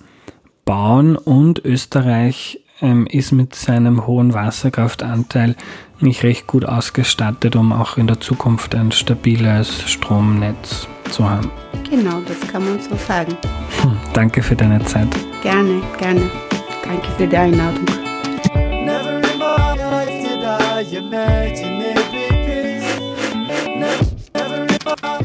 bauen 0.65 1.17
und 1.17 1.65
Österreich 1.65 2.61
ähm, 2.81 3.07
ist 3.07 3.33
mit 3.33 3.55
seinem 3.55 4.07
hohen 4.07 4.35
Wasserkraftanteil 4.35 5.57
nicht 6.01 6.23
recht 6.23 6.47
gut 6.47 6.65
ausgestattet, 6.65 7.57
um 7.57 7.73
auch 7.73 7.97
in 7.97 8.07
der 8.07 8.21
Zukunft 8.21 8.75
ein 8.75 8.93
stabiles 8.93 9.91
Stromnetz 9.91 10.87
zu 11.11 11.29
haben. 11.29 11.51
Genau, 11.91 12.21
das 12.27 12.41
kann 12.51 12.65
man 12.65 12.79
so 12.81 12.95
sagen. 12.97 13.37
Hm, 13.83 13.97
danke 14.13 14.43
für 14.43 14.55
deine 14.55 14.85
Zeit. 14.85 15.09
Gerne, 15.43 15.83
gerne. 15.99 16.31
Danke 16.85 17.09
für 17.17 17.27
die 17.27 17.37
Einladung. 17.37 18.08
Imagine. 20.91 21.88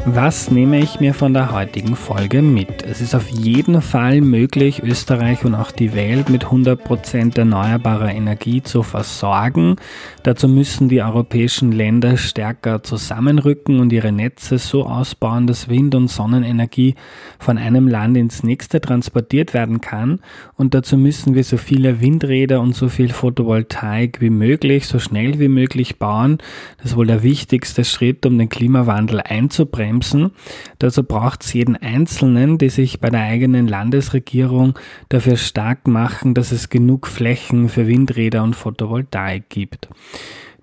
Was 0.06 0.50
nehme 0.50 0.80
ich 0.80 1.00
mir 1.00 1.14
von 1.14 1.32
der 1.32 1.50
heutigen 1.50 1.96
Folge 1.96 2.42
mit? 2.42 2.82
Es 2.82 3.00
ist 3.00 3.14
auf 3.14 3.30
jeden 3.30 3.80
Fall 3.80 4.20
möglich, 4.20 4.82
Österreich 4.82 5.46
und 5.46 5.54
auch 5.54 5.70
die 5.70 5.94
Welt 5.94 6.28
mit 6.28 6.44
100% 6.44 7.38
erneuerbarer 7.38 8.12
Energie 8.12 8.62
zu 8.62 8.82
versorgen. 8.82 9.76
Dazu 10.22 10.46
müssen 10.46 10.90
die 10.90 11.00
europäischen 11.00 11.72
Länder 11.72 12.18
stärker 12.18 12.82
zusammenrücken 12.82 13.80
und 13.80 13.94
ihre 13.94 14.12
Netze 14.12 14.58
so 14.58 14.84
ausbauen, 14.84 15.46
dass 15.46 15.70
Wind- 15.70 15.94
und 15.94 16.08
Sonnenenergie 16.08 16.96
von 17.38 17.56
einem 17.56 17.88
Land 17.88 18.18
ins 18.18 18.42
nächste 18.42 18.82
transportiert 18.82 19.54
werden 19.54 19.80
kann. 19.80 20.20
Und 20.54 20.74
dazu 20.74 20.98
müssen 20.98 21.34
wir 21.34 21.44
so 21.44 21.56
viele 21.56 22.02
Windräder 22.02 22.60
und 22.60 22.76
so 22.76 22.90
viel 22.90 23.08
Photovoltaik 23.08 24.20
wie 24.20 24.30
möglich, 24.30 24.86
so 24.86 24.98
schnell 24.98 25.38
wie 25.40 25.48
möglich 25.48 25.98
bauen. 25.98 26.36
Das 26.76 26.90
ist 26.90 26.96
wohl 26.98 27.06
der 27.06 27.22
wichtigste 27.22 27.84
Schritt, 27.84 28.26
um 28.26 28.36
den 28.36 28.50
Klimawandel 28.50 29.22
einzubremsen 29.22 29.93
bremsen. 29.94 30.32
Dazu 30.78 31.02
braucht 31.02 31.44
es 31.44 31.52
jeden 31.52 31.76
Einzelnen, 31.76 32.58
die 32.58 32.68
sich 32.68 33.00
bei 33.00 33.10
der 33.10 33.22
eigenen 33.22 33.66
Landesregierung 33.66 34.78
dafür 35.08 35.36
stark 35.36 35.86
machen, 35.86 36.34
dass 36.34 36.52
es 36.52 36.68
genug 36.68 37.06
Flächen 37.06 37.68
für 37.68 37.86
Windräder 37.86 38.42
und 38.42 38.54
Photovoltaik 38.54 39.48
gibt. 39.48 39.88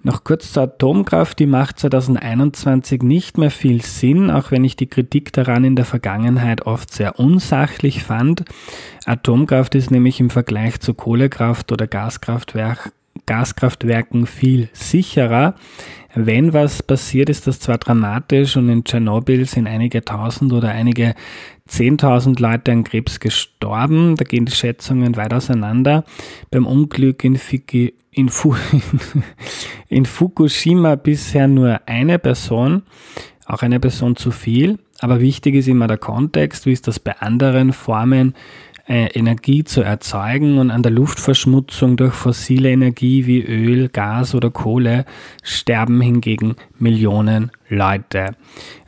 Noch 0.03 0.23
kurz 0.23 0.51
zur 0.51 0.63
Atomkraft, 0.63 1.37
die 1.37 1.45
macht 1.45 1.77
2021 1.77 3.03
nicht 3.03 3.37
mehr 3.37 3.51
viel 3.51 3.83
Sinn, 3.83 4.31
auch 4.31 4.49
wenn 4.49 4.63
ich 4.63 4.75
die 4.75 4.87
Kritik 4.87 5.31
daran 5.31 5.63
in 5.63 5.75
der 5.75 5.85
Vergangenheit 5.85 6.65
oft 6.65 6.91
sehr 6.91 7.19
unsachlich 7.19 8.03
fand. 8.03 8.43
Atomkraft 9.05 9.75
ist 9.75 9.91
nämlich 9.91 10.19
im 10.19 10.31
Vergleich 10.31 10.79
zu 10.79 10.95
Kohlekraft 10.95 11.71
oder 11.71 11.85
Gaskraftwerk, 11.85 12.93
Gaskraftwerken 13.25 14.25
viel 14.25 14.69
sicherer. 14.73 15.55
Wenn 16.13 16.53
was 16.53 16.83
passiert, 16.83 17.29
ist 17.29 17.47
das 17.47 17.59
zwar 17.59 17.77
dramatisch 17.77 18.57
und 18.57 18.67
in 18.69 18.83
Tschernobyl 18.83 19.45
sind 19.45 19.67
einige 19.67 20.03
tausend 20.03 20.51
oder 20.51 20.69
einige 20.69 21.15
zehntausend 21.65 22.39
Leute 22.41 22.71
an 22.73 22.83
Krebs 22.83 23.19
gestorben. 23.21 24.17
Da 24.17 24.25
gehen 24.25 24.45
die 24.45 24.51
Schätzungen 24.51 25.15
weit 25.15 25.33
auseinander. 25.33 26.03
Beim 26.49 26.67
Unglück 26.67 27.23
in, 27.23 27.37
Fiki, 27.37 27.93
in, 28.11 28.27
Fu, 28.27 28.55
in 29.87 30.05
Fukushima 30.05 30.95
bisher 30.95 31.47
nur 31.47 31.79
eine 31.85 32.19
Person, 32.19 32.83
auch 33.45 33.61
eine 33.61 33.79
Person 33.79 34.17
zu 34.17 34.31
viel. 34.31 34.79
Aber 34.99 35.21
wichtig 35.21 35.55
ist 35.55 35.67
immer 35.67 35.87
der 35.87 35.97
Kontext, 35.97 36.65
wie 36.65 36.73
ist 36.73 36.87
das 36.87 36.99
bei 36.99 37.17
anderen 37.19 37.71
Formen 37.71 38.35
äh, 38.91 39.07
Energie 39.13 39.63
zu 39.63 39.81
erzeugen 39.83 40.57
und 40.57 40.69
an 40.69 40.83
der 40.83 40.91
Luftverschmutzung 40.91 41.95
durch 41.95 42.13
fossile 42.13 42.71
Energie 42.71 43.25
wie 43.25 43.41
Öl, 43.41 43.87
Gas 43.87 44.35
oder 44.35 44.51
Kohle 44.51 45.05
sterben 45.43 46.01
hingegen 46.01 46.55
Millionen 46.77 47.51
Leute. 47.69 48.35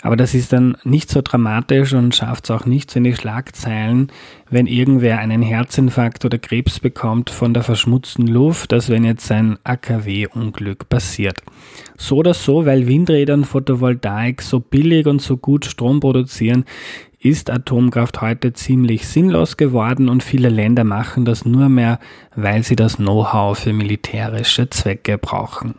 Aber 0.02 0.18
das 0.18 0.34
ist 0.34 0.52
dann 0.52 0.76
nicht 0.84 1.10
so 1.10 1.22
dramatisch 1.24 1.94
und 1.94 2.13
schafft 2.13 2.44
es 2.44 2.52
auch 2.52 2.66
nicht 2.66 2.92
so 2.92 2.98
in 2.98 3.06
die 3.06 3.16
Schlagzeilen, 3.16 4.12
wenn 4.50 4.68
irgendwer 4.68 5.20
einen 5.20 5.42
Herzinfarkt 5.42 6.26
oder 6.26 6.38
Krebs 6.38 6.82
bekommt 6.82 7.30
von 7.30 7.54
der 7.54 7.63
verschmutzten 7.63 8.28
Luft, 8.28 8.74
als 8.74 8.89
wenn 8.89 9.06
jetzt 9.06 9.32
ein 9.32 9.58
AKW-Unglück 9.63 10.89
passiert. 10.89 11.42
So 11.98 12.18
oder 12.18 12.34
so, 12.34 12.66
weil 12.66 12.88
Windräder 12.88 13.36
und 13.36 13.46
Photovoltaik 13.46 14.42
so 14.42 14.60
billig 14.60 15.08
und 15.08 15.22
so 15.22 15.38
gut 15.38 15.63
Strom 15.63 16.02
produzieren, 16.02 16.66
ist 17.24 17.50
Atomkraft 17.50 18.22
heute 18.22 18.54
ziemlich 18.54 19.08
sinnlos 19.08 19.58
geworden 19.58 20.10
und 20.10 20.24
viele 20.24 20.50
Länder 20.50 20.84
machen 20.84 21.26
das 21.26 21.46
nur 21.46 21.70
mehr, 21.70 22.00
weil 22.36 22.64
sie 22.64 22.76
das 22.76 22.98
Know-how 22.98 23.58
für 23.58 23.74
militärische 23.74 24.70
Zwecke 24.70 25.18
brauchen. 25.18 25.76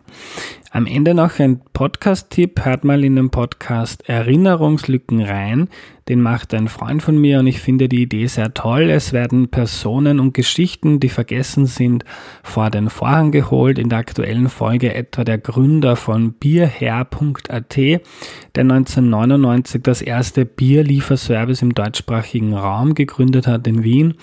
Am 0.75 0.87
Ende 0.87 1.15
noch 1.15 1.39
ein 1.39 1.61
Podcast-Tipp. 1.73 2.65
Hört 2.65 2.83
mal 2.83 3.05
in 3.05 3.15
den 3.15 3.31
Podcast 3.31 4.09
Erinnerungslücken 4.09 5.23
rein. 5.23 5.69
Den 6.09 6.21
macht 6.21 6.53
ein 6.53 6.67
Freund 6.67 7.01
von 7.01 7.17
mir 7.17 7.39
und 7.39 7.47
ich 7.47 7.61
finde 7.61 7.89
die 7.89 8.03
Idee 8.03 8.27
sehr 8.27 8.53
toll. 8.55 8.91
Es 8.91 9.13
werden 9.13 9.47
Personen 9.47 10.19
und 10.19 10.35
Geschichten, 10.35 10.99
die 10.99 11.11
vergessen 11.11 11.67
sind, 11.67 12.05
vor 12.43 12.71
den 12.71 12.91
Vorhang 12.91 13.31
geholt. 13.31 13.79
In 13.79 13.89
der 13.89 14.01
aktuellen 14.01 14.49
Folge 14.49 14.93
etwa 14.93 15.23
der 15.23 15.39
Gründer 15.39 15.95
von 15.95 16.33
bierherr.at, 16.33 17.77
der 17.77 18.01
1999 18.57 19.81
das 19.81 20.03
erste 20.03 20.45
Bierlieferservice 20.45 21.63
im 21.63 21.73
deutschsprachigen 21.73 22.53
Raum 22.53 22.97
gegründet 22.97 23.47
hat 23.47 23.69
in 23.69 23.85
Wien 23.85 24.15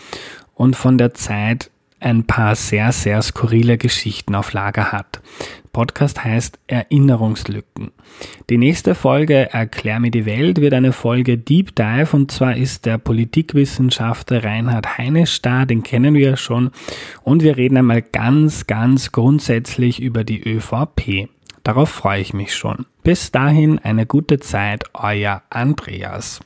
und 0.54 0.76
von 0.76 0.98
der 0.98 1.14
Zeit 1.14 1.72
ein 2.02 2.26
paar 2.26 2.56
sehr, 2.56 2.92
sehr 2.92 3.22
skurrile 3.22 3.78
Geschichten 3.78 4.36
auf 4.36 4.54
Lager 4.54 4.92
hat. 4.92 5.22
Podcast 5.72 6.24
heißt 6.24 6.60
Erinnerungslücken. 6.68 7.92
Die 8.50 8.58
nächste 8.58 8.94
Folge 8.94 9.54
Erklär 9.54 10.00
mir 10.00 10.12
die 10.12 10.26
Welt 10.26 10.60
wird 10.60 10.74
eine 10.74 10.92
Folge 10.92 11.38
Deep 11.38 11.76
Dive 11.76 12.10
und 12.14 12.32
zwar 12.32 12.58
ist 12.58 12.86
der 12.86 12.98
Politikwissenschaftler 12.98 14.44
Reinhard 14.44 14.98
Heinisch 14.98 15.42
da, 15.42 15.66
den 15.66 15.84
kennen 15.84 16.14
wir 16.14 16.32
ja 16.32 16.38
schon 16.38 16.72
und 17.24 17.44
wir 17.44 17.56
reden 17.56 17.78
einmal 17.78 18.02
ganz, 18.02 18.68
ganz 18.68 19.12
grundsätzlich 19.12 20.02
über 20.02 20.24
die 20.24 20.44
ÖVP. 20.44 21.30
Darauf 21.64 21.90
freue 21.90 22.22
ich 22.22 22.34
mich 22.34 22.54
schon. 22.56 22.86
Bis 23.04 23.32
dahin 23.32 23.80
eine 23.80 24.06
gute 24.06 24.40
Zeit, 24.40 24.84
euer 24.94 25.44
Andreas. 25.50 26.40